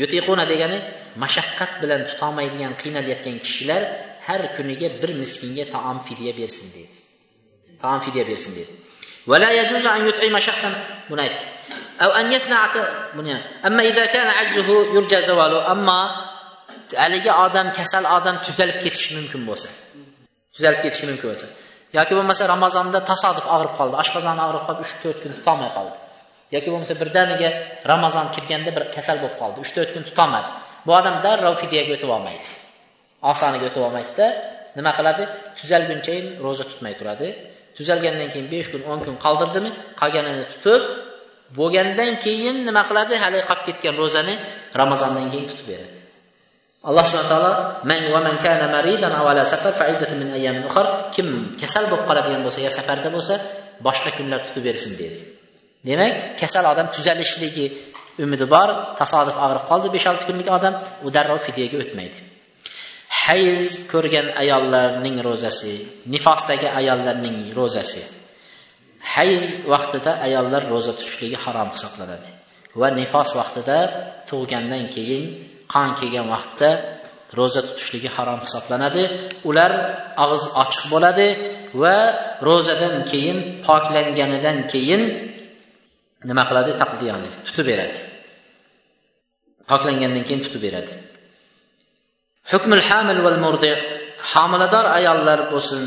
yutiquna 0.00 0.44
degani 0.52 0.78
mashaqqat 1.22 1.72
bilan 1.82 2.00
tutolmaydigan 2.10 2.72
qiynalayotgan 2.80 3.36
kishilar 3.46 3.82
har 4.26 4.42
kuniga 4.56 4.88
bir 5.00 5.10
miskinga 5.22 5.64
taom 5.74 5.98
fidya 6.06 6.32
bersin 6.38 6.68
deydi. 6.74 6.96
Taom 7.82 8.00
fidya 8.04 8.22
bersin 8.30 8.52
deydi. 8.56 8.72
Buni 11.10 11.22
aytdik 11.24 11.50
buni 13.16 13.34
ammo 15.74 16.00
haligi 17.02 17.30
odam 17.46 17.66
kasal 17.78 18.04
odam 18.16 18.36
tuzalib 18.46 18.78
ketishi 18.84 19.10
mumkin 19.18 19.42
bo'lsa 19.48 19.68
tuzalib 20.54 20.80
ketishi 20.84 21.06
mumkin 21.10 21.26
bo'lsa 21.32 21.46
yoki 21.98 22.12
bo'lmasa 22.18 22.42
ramazonda 22.54 23.00
tasodif 23.10 23.46
og'rib 23.56 23.74
qoldi 23.78 23.94
oshqozoni 24.02 24.42
og'rib 24.46 24.64
qolib 24.66 24.80
uch 24.84 24.94
to'rt 25.02 25.18
kun 25.22 25.32
tutolmay 25.38 25.70
qoldi. 25.76 25.96
Yoki 26.54 26.68
bo'lmasa 26.72 26.94
birdaniga 27.02 27.50
ramazon 27.92 28.26
kirganda 28.34 28.70
bir 28.76 28.84
kasal 28.96 29.16
bo'lib 29.22 29.36
qoldi 29.42 29.56
uch 29.64 29.72
to'rt 29.76 29.90
kun 29.94 30.04
tutolmadi 30.08 30.48
bu 30.86 30.90
odam 31.00 31.16
darrov 31.24 31.54
fidyaga 31.62 31.92
o'tib 31.96 32.10
olmaydi. 32.16 32.46
Osoniga 33.32 33.64
o'tib 33.70 33.82
olmaydida 33.88 34.26
nima 34.78 34.92
qiladi? 34.98 35.24
Tuzalgunchayin 35.58 36.26
ro'za 36.44 36.64
tutmay 36.70 36.94
turadi. 37.00 37.28
Tuzalgandan 37.76 38.28
keyin 38.32 38.48
besh 38.54 38.68
kun 38.72 38.82
o'n 38.90 39.00
kun 39.06 39.16
qoldirdimi? 39.24 39.70
Qolganini 40.00 40.44
tutib 40.52 40.82
bo'lgandan 41.58 42.12
keyin 42.24 42.56
nima 42.68 42.82
qiladi? 42.88 43.14
Haligi 43.24 43.44
qolib 43.50 43.64
ketgan 43.68 43.94
ro'zani 44.02 44.34
ramazondan 44.80 45.26
keyin 45.32 45.46
tutib 45.50 45.66
beradi. 45.72 45.93
Alloh 46.88 47.04
subhana 47.10 47.28
taolo 47.32 47.52
man 47.90 48.02
va 48.14 48.20
man 48.26 48.36
kana 48.44 48.66
maridan 48.76 49.12
aw 49.18 49.26
safar 49.52 49.72
min 50.20 50.28
ayyamin 50.38 50.64
ukhra 50.68 51.10
kim 51.14 51.28
kasal 51.60 51.84
bo'lib 51.90 52.04
qoladigan 52.08 52.42
bo'lsa 52.46 52.60
yo 52.66 52.70
safarda 52.78 53.08
bo'lsa 53.16 53.34
boshqa 53.86 54.10
kunlar 54.16 54.40
tutib 54.46 54.62
bersin 54.68 54.92
dedi 55.00 55.20
demak 55.88 56.14
kasal 56.40 56.64
odam 56.72 56.86
tuzalishligi 56.94 57.66
umidi 58.22 58.46
bor 58.54 58.68
tasodif 59.00 59.36
og'rib 59.44 59.64
qoldi 59.70 59.88
besh 59.94 60.06
olti 60.10 60.24
kunlik 60.28 60.48
odam 60.58 60.74
u 61.06 61.08
darrov 61.16 61.40
fidyaga 61.46 61.76
o'tmaydi. 61.82 62.18
Hayz 63.24 63.68
ko'rgan 63.92 64.28
ayollarning 64.42 65.16
ro'zasi 65.28 65.74
nifosdagi 66.14 66.68
ayollarning 66.80 67.38
ro'zasi. 67.58 68.02
Hayz 69.14 69.44
vaqtida 69.72 70.12
ayollar 70.26 70.62
ro'za 70.72 70.92
tutishligi 70.98 71.38
harom 71.44 71.68
hisoblanadi. 71.74 72.30
Va 72.80 72.88
nifos 73.00 73.30
vaqtida 73.40 73.78
tug'gandan 74.30 74.84
keyin 74.94 75.24
qon 75.72 75.88
kelgan 75.98 76.26
vaqtda 76.34 76.70
ro'za 77.38 77.60
tutishligi 77.68 78.10
harom 78.16 78.40
hisoblanadi. 78.44 79.02
Ular 79.48 79.72
og'iz 80.24 80.44
ochiq 80.62 80.84
bo'ladi 80.92 81.26
va 81.82 81.96
ro'zadan 82.48 82.94
keyin 83.10 83.38
poklanganidan 83.66 84.56
keyin 84.72 85.02
nima 86.28 86.42
qiladi? 86.48 86.70
Taqdiyani 86.82 87.28
tutib 87.46 87.66
beradi. 87.70 87.98
Poklangandan 89.70 90.24
keyin 90.28 90.42
tutib 90.46 90.62
beradi. 90.66 90.92
Hukmul 92.52 92.84
hamil 92.88 93.20
val 93.26 93.38
murdi 93.44 93.72
homilador 94.32 94.84
ayollar 94.98 95.38
bo'lsin 95.52 95.82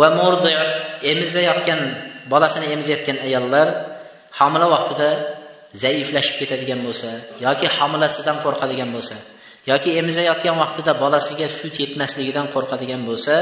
va 0.00 0.08
murdi 0.20 0.52
emizayotgan 1.12 1.80
bolasini 2.32 2.66
emizayotgan 2.74 3.18
ayollar 3.26 3.68
homila 4.38 4.66
vaqtida 4.74 5.08
zaiflashib 5.82 6.36
ketadigan 6.40 6.80
bo'lsa 6.86 7.10
yoki 7.46 7.66
homilasidan 7.76 8.36
qo'rqadigan 8.44 8.90
bo'lsa 8.96 9.16
yoki 9.70 9.90
emizayotgan 10.00 10.56
vaqtida 10.62 10.92
bolasiga 11.02 11.46
sut 11.58 11.74
yetmasligidan 11.82 12.46
qo'rqadigan 12.54 13.02
bo'lsa 13.08 13.34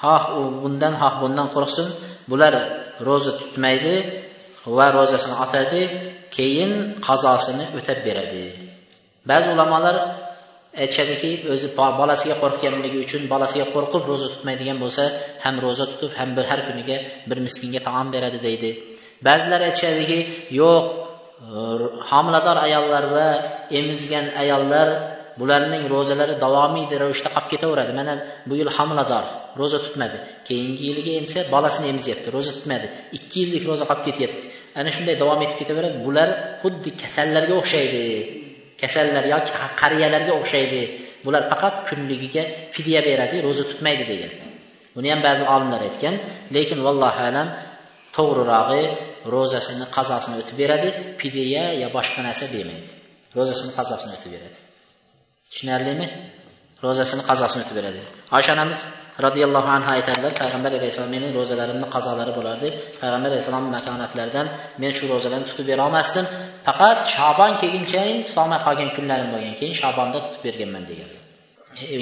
xoh 0.00 0.24
u 0.38 0.42
bundan 0.62 0.94
xoh 1.02 1.14
bundan 1.22 1.48
qo'rqsin 1.54 1.86
bular 2.30 2.54
ro'za 3.08 3.32
tutmaydi 3.40 3.96
va 4.76 4.86
ro'zasini 4.96 5.36
otadi 5.44 5.82
keyin 6.36 6.72
qazosini 7.06 7.64
o'tab 7.78 7.98
beradi. 8.06 8.44
Ba'zi 9.30 9.48
ulamolar 9.54 9.96
aytishadiki 10.82 11.30
o'zi 11.52 11.68
bolasiga 12.00 12.34
qo'rqganligi 12.42 12.98
uchun 13.06 13.22
bolasiga 13.32 13.66
qo'rqib 13.74 14.02
ro'za 14.10 14.28
tutmaydigan 14.34 14.78
bo'lsa 14.84 15.04
ham 15.44 15.54
ro'za 15.64 15.84
tutib 15.92 16.12
ham 16.18 16.30
bir 16.36 16.44
har 16.50 16.60
kuniga 16.68 16.96
bir 17.28 17.38
miskinga 17.46 17.80
taom 17.88 18.06
beradi 18.14 18.38
deydi. 18.46 18.70
Ba'zilar 19.26 19.60
aytishadiki 19.68 20.18
yo'q 20.60 20.84
homilador 21.40 22.56
ayollar 22.66 23.04
va 23.16 23.28
emizgan 23.70 24.26
ayollar 24.42 24.88
bularning 25.40 25.84
ro'zalari 25.94 26.34
davomiy 26.44 26.86
ravishda 27.02 27.28
qolib 27.34 27.48
ketaveradi. 27.52 27.92
Mana 27.98 28.12
bu 28.48 28.54
yil 28.60 28.70
homilador 28.76 29.24
ro'za 29.60 29.78
tutmadi. 29.84 30.18
Keyingi 30.48 30.82
yilga 30.90 31.12
emsa 31.20 31.40
bolasini 31.54 31.86
emizyapti 31.92 32.28
ro'za 32.36 32.52
tutmadi. 32.56 32.86
Ikki 33.16 33.36
yillik 33.42 33.64
ro'za 33.70 33.84
qolib 33.90 34.04
ketyapti. 34.08 34.46
Ana 34.78 34.90
shunday 34.96 35.16
davom 35.22 35.40
etib 35.44 35.58
ketaveradi. 35.62 35.96
Bular 36.06 36.28
xuddi 36.62 36.90
kasallarga 37.02 37.54
o'xshaydi. 37.60 38.02
Kasallar 38.82 39.24
yoki 39.34 39.50
qariyalarga 39.80 40.32
o'xshaydi. 40.40 40.82
Bular 41.24 41.42
faqat 41.50 41.74
kunligiga 41.88 42.42
fidya 42.74 43.00
beradi 43.08 43.36
ro'za 43.46 43.64
tutmaydi 43.70 44.04
degan. 44.12 44.32
Buni 44.94 45.08
ham 45.12 45.20
ba'zi 45.26 45.42
olimlar 45.54 45.80
aytgan. 45.88 46.14
Lekin 46.56 46.78
vallohu 46.86 47.20
alam 47.28 47.48
to'g'rirog'i 48.16 48.84
rozəsini, 49.30 49.86
qazasını 49.94 50.42
ötüb 50.42 50.58
verədi, 50.60 50.90
pidiyə 51.20 51.64
ya 51.80 51.88
başqa 51.94 52.24
nəsə 52.26 52.50
deməkdir. 52.52 52.92
Rozəsini, 53.36 53.72
qazasını 53.76 54.18
ötüb 54.18 54.36
verədi. 54.36 54.60
Düşünərlimi? 55.54 56.10
Rozəsini, 56.84 57.24
qazasını 57.28 57.64
ötüb 57.64 57.80
verədi. 57.80 58.04
Ayşə 58.36 58.52
anamız 58.54 58.86
radiyallahu 59.24 59.70
anha 59.70 59.96
aytərlər, 59.98 60.34
Peyğəmbər 60.38 60.76
əleyhissalam 60.78 61.12
mənim 61.14 61.34
rozələrimdə 61.38 61.88
qazaları 61.92 62.34
bulardı. 62.36 62.70
Peyğəmbər 63.00 63.30
əleyhissalam 63.30 63.68
məkanətlərdən 63.74 64.50
mən 64.82 64.96
şu 64.98 65.10
rozələrimi 65.12 65.50
tutub 65.50 65.68
verə 65.70 65.86
bilməzdim. 65.86 66.30
Fəqat 66.66 67.04
Şaban 67.14 67.58
kegin 67.62 67.86
kəyin 67.90 68.24
tutamay 68.28 68.60
xagən 68.66 68.90
günlərim 68.96 69.30
bo'lgan. 69.34 69.54
Keyin 69.60 69.76
Şabanda 69.78 70.22
tutub 70.26 70.48
vergan 70.48 70.74
mən 70.74 70.88
deyirlər. 70.90 71.20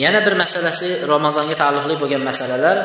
Yəni 0.02 0.20
bir 0.26 0.36
məsələsi 0.40 0.88
Ramazanğa 1.08 1.56
təalluqlu 1.60 1.98
bo'lgan 2.00 2.24
məsələlər 2.26 2.80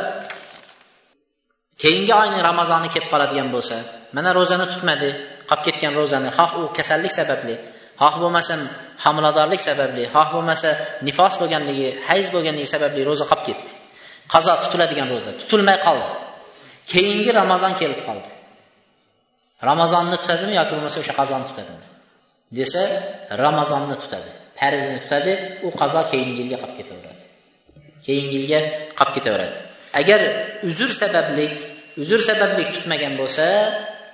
keyingi 1.81 2.13
oyning 2.21 2.41
ramazoni 2.49 2.89
kelib 2.93 3.09
qoladigan 3.13 3.49
bo'lsa 3.55 3.77
mana 4.15 4.29
ro'zani 4.37 4.65
tutmadi 4.73 5.09
qolib 5.49 5.63
ketgan 5.67 5.93
ro'zani. 5.99 6.29
Xoh 6.37 6.51
u 6.59 6.61
kasallik 6.77 7.13
sababli. 7.19 7.55
Xoh 8.01 8.15
bo'lmasa 8.21 8.53
homiladorlik 9.05 9.61
sababli 9.69 10.03
xoh 10.15 10.27
bo'lmasa 10.35 10.69
nifos 11.07 11.33
bo'lganligi 11.41 11.87
hayz 12.07 12.27
bo'lganligi 12.35 12.69
sababli 12.75 13.01
ro'za 13.09 13.25
qolib 13.31 13.45
ketdi. 13.47 13.71
Qazo 14.33 14.53
tutiladigan 14.63 15.07
ro'za 15.13 15.31
tutilmay 15.41 15.77
qoldi. 15.87 16.07
Keyingi 16.93 17.31
ramazon 17.41 17.73
kelib 17.81 18.01
qoldi. 18.07 18.29
Ramazonni 19.69 20.17
tutadimi 20.21 20.53
yoki 20.59 20.71
bo'lmasa 20.75 20.97
o'sha 21.03 21.13
qazoni 21.21 21.45
tutadimi? 21.49 21.83
Desa 22.57 22.83
ramazonni 23.43 23.95
tutadi 24.03 24.31
farzini 24.59 24.99
tutadi 25.03 25.33
u 25.67 25.69
qazo 25.81 26.01
keyingi 26.11 26.41
yilga 26.41 26.57
qolib 26.63 26.77
ketaveradi. 26.79 27.23
Keyingi 28.05 28.35
yilga 28.37 28.59
qolib 28.99 29.13
ketaveradi. 29.17 29.55
Agar 29.93 30.21
uzr 30.69 30.89
sabablik 31.01 31.55
uzr 32.01 32.19
sabablik 32.29 32.69
tutmagan 32.75 33.13
bo'lsa 33.21 33.45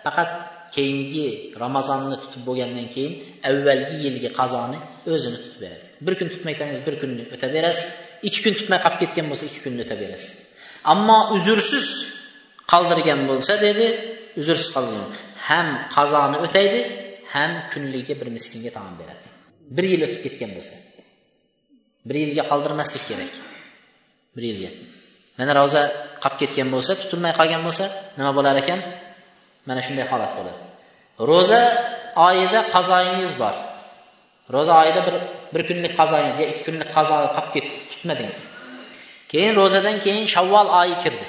faqat 0.05 0.31
keyingi 0.75 1.27
ramazonni 1.63 2.15
tutib 2.23 2.41
bo'lgandan 2.47 2.87
keyin 2.95 3.13
avvalgi 3.49 3.95
yilgi 4.05 4.29
qazoni 4.39 4.79
o'zini 5.13 5.37
tutib 5.43 5.59
beradi. 5.63 5.85
Bir 6.05 6.13
kun 6.19 6.27
tutmasangiz 6.33 6.79
bir 6.87 6.95
kunni 7.01 7.23
o'taverasiz 7.35 7.87
ikki 8.27 8.39
kun 8.45 8.53
tutmay 8.59 8.79
qolib 8.85 8.99
ketgan 9.03 9.25
bo'lsa 9.31 9.43
ikki 9.49 9.61
kunni 9.65 9.81
o'taverasiz. 9.85 10.33
Ammo 10.93 11.19
uzrsiz 11.35 11.87
qoldirgan 12.71 13.21
bo'lsa 13.29 13.53
dedi 13.67 13.85
uzrsiz 14.41 14.69
qoldirgan. 14.75 15.11
Ham 15.47 15.67
qazoni 15.95 16.37
o'taydi 16.45 16.81
ham 17.33 17.51
kunligiga 17.71 18.15
bir 18.21 18.27
miskinga 18.37 18.71
taom 18.77 18.93
beradi. 19.01 19.27
Bir 19.75 19.85
yil 19.93 20.01
o'tib 20.07 20.21
ketgan 20.25 20.51
bo'lsa. 20.57 20.75
Bir 22.07 22.15
yilga 22.23 22.43
qoldirmaslik 22.51 23.03
kerak. 23.09 23.31
Bir 24.35 24.43
yilga. 24.49 24.71
Mana 25.37 25.51
ro'za 25.59 25.83
qolib 26.23 26.37
ketgan 26.41 26.67
bo'lsa 26.75 26.91
tutilmay 27.01 27.33
qolgan 27.39 27.61
bo'lsa 27.67 27.85
nima 28.17 28.31
bo'lar 28.37 28.55
ekan? 28.63 28.79
Mana 29.67 29.81
shunday 29.85 30.05
holat 30.11 30.31
bo'ladi. 30.37 30.59
Ro'za 31.29 31.61
oyida 32.27 32.59
qazoyingiz 32.75 33.33
bor. 33.41 33.55
Ro'za 34.55 34.73
oyida 34.81 35.01
bir 35.07 35.15
bir 35.53 35.61
kunlik 35.69 35.93
qazoyingiz 35.99 36.37
yo 36.41 36.45
ikki 36.51 36.63
kunlik 36.67 36.89
qazo 36.97 37.15
qolib 37.35 37.51
ketdi 37.55 37.73
tutmadingiz. 37.91 38.39
Keyin 39.31 39.53
ro'zadan 39.61 39.97
keyin 40.05 40.25
shavvol 40.33 40.67
oyi 40.81 40.95
kirdi. 41.03 41.25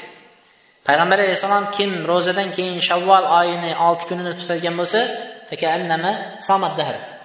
Payg'ambar 0.88 1.18
alayhissalom 1.24 1.64
kim 1.76 1.90
ro'zadan 2.10 2.48
keyin 2.56 2.78
shavvol 2.88 3.24
oyini 3.40 3.70
olti 3.86 4.04
kunini 4.08 4.32
tutadigan 4.40 4.74
bo'lsa 4.80 5.00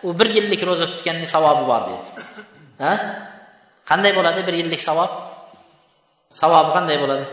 u 0.08 0.20
bir 0.20 0.28
yillik 0.36 0.62
ro'za 0.70 0.86
tutganni 0.94 1.28
savobi 1.36 1.64
bor 1.72 1.82
dedi. 1.90 2.04
Ha? 2.84 2.94
Qanday 3.90 4.12
bo'ladi 4.18 4.42
bir 4.48 4.56
yillik 4.62 4.82
savob? 4.90 5.12
Savobi 6.38 6.72
qanday 6.76 6.98
bo'ladi? 7.04 7.24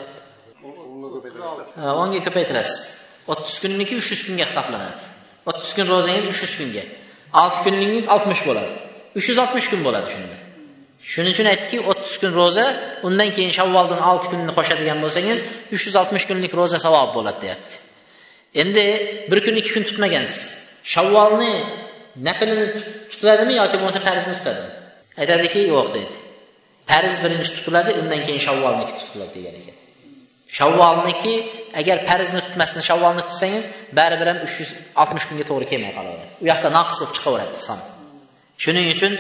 O'nga 2.03 2.21
ko'paytirasiz. 2.27 2.81
O'ttiz 3.33 3.57
kunniki 3.65 3.95
uch 4.01 4.09
yuz 4.13 4.23
kunga 4.27 4.47
hisoblanadi. 4.51 4.97
O'ttiz 5.51 5.71
kun 5.77 5.87
ro'zangiz 5.93 6.25
uch 6.33 6.41
yuz 6.45 6.55
kunga. 6.61 6.85
Olti 7.43 7.59
kunligingiz 7.67 8.07
oltmish 8.15 8.43
bo'ladi. 8.49 8.73
Uch 9.19 9.27
yuz 9.31 9.39
oltmish 9.45 9.69
kun 9.73 9.85
bo'ladi 9.87 10.09
shunda. 10.15 10.37
Shuning 11.13 11.35
uchun 11.37 11.49
aytdiki 11.53 11.79
o'ttiz 11.91 12.17
kun 12.23 12.33
ro'za 12.41 12.67
undan 13.07 13.31
keyin 13.37 13.53
shavvoldan 13.59 14.01
olti 14.11 14.27
kunni 14.33 14.53
qo'shadigan 14.59 14.99
bo'lsangiz 15.05 15.39
uch 15.75 15.85
yuz 15.89 15.97
oltmish 16.01 16.25
kunlik 16.31 16.53
ro'za 16.61 16.79
savob 16.87 17.11
bo'ladi 17.17 17.39
deyapti. 17.45 17.75
Endi 18.63 18.85
bir 19.31 19.39
kun 19.47 19.55
ikki 19.61 19.71
kun 19.77 19.85
tutmagansiz. 19.91 20.43
Shavvolni 20.93 21.53
naflini 22.29 22.67
tutiladimi 23.11 23.55
yoki 23.61 23.77
bo'lmasa 23.81 24.01
farzini 24.07 24.37
tutadimi? 24.39 24.71
Aytadiki 25.21 25.61
yo'q 25.75 25.89
deydi 25.97 26.26
farz 26.91 27.15
birinchi 27.25 27.51
tutiladi 27.57 27.91
undan 28.01 28.21
keyin 28.27 28.43
shavvolniki 28.47 28.93
tutiladi 29.01 29.33
degan 29.39 29.55
ekan. 29.61 29.77
Shavvolniki 30.59 31.35
agar 31.81 31.97
farzni 32.09 32.41
tutmasdan 32.47 32.83
shavvolni 32.89 33.23
tutsangiz 33.29 33.65
baribir 33.99 34.27
ham 34.31 34.39
uch 34.47 34.55
yuz 34.61 34.71
oltmish 35.03 35.27
kunga 35.29 35.45
to'g'ri 35.51 35.67
kelmay 35.73 35.93
qolaveradi. 35.99 36.33
U 36.43 36.47
yoqda 36.53 36.69
noqis 36.79 36.97
bo'lib 37.01 37.13
chiqaveradi 37.17 37.59
son. 37.69 37.79
Shuning 38.65 38.87
uchun 38.95 39.13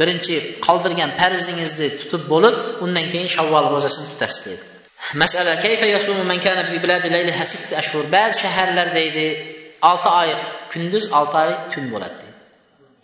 birinchi 0.00 0.34
qoldirgan 0.66 1.10
farzingizni 1.20 1.88
tutib 2.00 2.22
bo'lib 2.32 2.56
undan 2.84 3.06
keyin 3.12 3.28
shavvol 3.36 3.66
ro'zasini 3.74 4.06
tutasiz 4.12 4.40
deydi 4.46 4.64
masala 5.14 5.52
kayfa 5.64 5.86
yasumu 5.86 6.24
man 6.30 6.40
kana 6.46 6.62
bi 6.70 6.76
biladi 6.82 7.08
layliha 7.14 7.44
sitt 7.52 7.72
ashhur? 7.82 8.04
Ba'zi 8.14 8.40
shaharlar 8.42 8.88
deydi 8.98 9.26
olti 9.90 10.08
oy 10.20 10.30
kunduz 10.72 11.04
olti 11.18 11.36
oy 11.44 11.52
tun 11.72 11.84
bo'ladi. 11.92 12.16
deydi. 12.22 12.34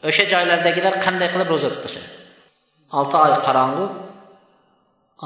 O'sha 0.09 0.25
joylardagilar 0.33 0.95
qanday 1.05 1.29
qilib 1.35 1.49
ro'za 1.55 1.69
tutishadi 1.75 2.12
olti 2.99 3.17
oy 3.25 3.33
qorong'u 3.47 3.85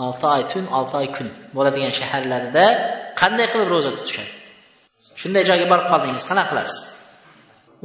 olti 0.04 0.26
oy 0.34 0.42
tun 0.52 0.64
olti 0.78 0.94
oy 1.00 1.08
kun 1.16 1.28
bo'ladigan 1.56 1.92
shaharlarda 1.98 2.64
qanday 3.20 3.46
qilib 3.52 3.68
ro'za 3.74 3.90
tutishadi? 3.96 4.32
Shunday 5.20 5.42
joyga 5.50 5.66
borib 5.72 5.86
qoldingiz 5.92 6.24
qanaqa 6.30 6.50
qilasiz? 6.52 6.78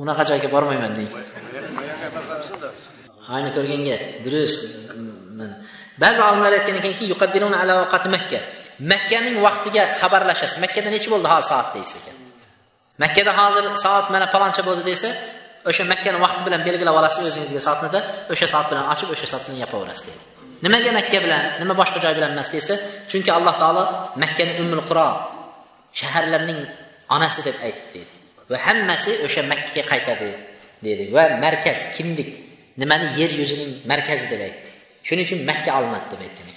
Unaqa 0.03 0.23
joyga 0.29 0.47
bormayman 0.55 0.93
deng. 0.97 1.09
Ayni 3.35 3.49
ko'rganga 3.57 3.95
durust. 4.25 4.59
Ba'zi 6.03 6.19
olimlar 6.29 6.51
aytgan 6.57 6.75
ekanki 6.81 7.03
makka. 8.15 8.39
Makkaning 8.91 9.37
vaqtiga 9.45 9.83
xabarlashasiz. 10.01 10.57
Makkada 10.63 10.89
necha 10.95 11.09
bo'ldi 11.13 11.27
hozir 11.33 11.47
soat 11.51 11.67
deysiz 11.75 11.95
ekan? 12.01 12.17
Makkada 13.03 13.31
hozir 13.39 13.63
soat 13.83 14.05
mana 14.13 14.25
paloncha 14.33 14.61
bo'ldi 14.67 14.83
desa 14.91 15.09
o'sha 15.69 15.83
makkani 15.91 16.19
vaqti 16.25 16.41
bilan 16.47 16.61
belgilab 16.67 16.95
olasiz 17.01 17.23
o'zingizga 17.29 17.61
soatnida 17.67 17.99
o'sha 18.33 18.47
soat 18.53 18.67
bilan 18.71 18.85
ochib 18.93 19.09
o'sha 19.13 19.27
soat 19.31 19.43
bilan 19.47 19.59
yopaverasiz 19.63 20.05
deydi. 20.07 20.23
Nimaga 20.65 20.91
makka 20.99 21.17
bilan 21.25 21.41
nima 21.61 21.73
boshqa 21.81 21.99
joy 22.03 22.13
bilan 22.17 22.31
emas 22.35 22.49
desa 22.55 22.73
chunki 23.11 23.31
alloh 23.37 23.55
taolo 23.61 23.83
makkani 24.23 24.53
ummul 24.61 24.83
quro 24.89 25.07
shaharlarning 25.99 26.61
onasi 27.15 27.41
deb 27.47 27.57
aytdi 27.67 27.87
deydi. 27.95 28.13
Va 28.51 28.57
hammasi 28.65 29.11
o'sha 29.25 29.41
makkaga 29.51 29.83
qaytadi 29.91 30.29
dedi 30.87 31.03
va 31.15 31.23
markaz 31.45 31.79
kimlik 31.95 32.29
nimani 32.81 33.07
yer 33.19 33.31
yuzining 33.39 33.71
markazi 33.91 34.25
deb 34.33 34.41
aytdi. 34.47 34.67
Shuning 35.07 35.25
uchun 35.27 35.39
makka 35.49 35.69
olinadi 35.79 36.07
deb 36.13 36.21
aytgan 36.27 36.51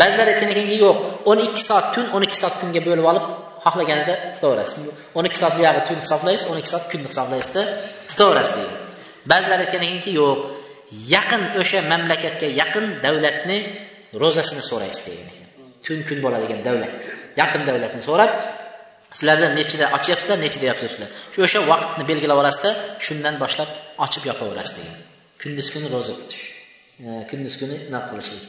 ba'zilar 0.00 0.26
aytgan 0.32 0.50
ekanki 0.54 0.76
yo'q 0.84 0.98
o'n 1.30 1.38
ikki 1.46 1.62
soat 1.68 1.86
tun 1.94 2.06
o'n 2.16 2.22
ikki 2.26 2.38
soat 2.42 2.54
kunga 2.60 2.80
bo'lib 2.86 3.06
olib 3.10 3.24
xohlaganida 3.74 4.14
tutaverasiz 4.34 4.84
o'n 5.18 5.28
ikki 5.28 5.38
soat 5.42 5.54
buyog'i 5.58 5.82
tun 5.88 5.98
hisoblaysiz 6.04 6.46
o'n 6.52 6.58
ikki 6.60 6.72
soat 6.74 6.86
kunni 6.92 7.08
hisoblaysizda 7.12 7.62
tutaverasiz 8.10 8.54
deydi. 8.58 8.76
Ba'zilar 9.30 9.58
aytgan 9.64 9.84
ekanki 9.88 10.10
yo'q 10.20 10.38
yaqin 11.14 11.42
o'sha 11.60 11.80
mamlakatga 11.92 12.48
yaqin 12.60 12.86
davlatni 13.04 13.58
ro'zasini 14.22 14.62
so'raysiz 14.70 15.04
degan 15.08 15.28
ekan. 15.32 15.48
Tun 15.86 15.98
kun 16.08 16.18
bo'ladigan 16.24 16.60
davlat 16.68 16.92
yaqin 17.40 17.62
davlatni 17.68 18.02
so'rab 18.08 18.30
sizlarda 19.18 19.48
nechida 19.58 19.86
ochyapsizlar 19.96 20.38
nechida 20.44 20.66
yopyapsizlar. 20.72 21.08
Shu 21.32 21.38
o'sha 21.46 21.60
vaqtni 21.72 22.04
belgilab 22.10 22.38
olasizda 22.42 22.70
shundan 23.06 23.34
boshlab 23.42 23.70
ochib 24.04 24.22
yopaverasiz 24.30 24.74
degan. 24.80 24.96
Kunduz 25.42 25.68
kuni 25.74 25.88
ro'za 25.94 26.14
tutish 26.20 26.44
e, 27.06 27.08
kunduz 27.30 27.54
kuni 27.60 27.76
nima 27.86 28.00
qilishlik? 28.10 28.44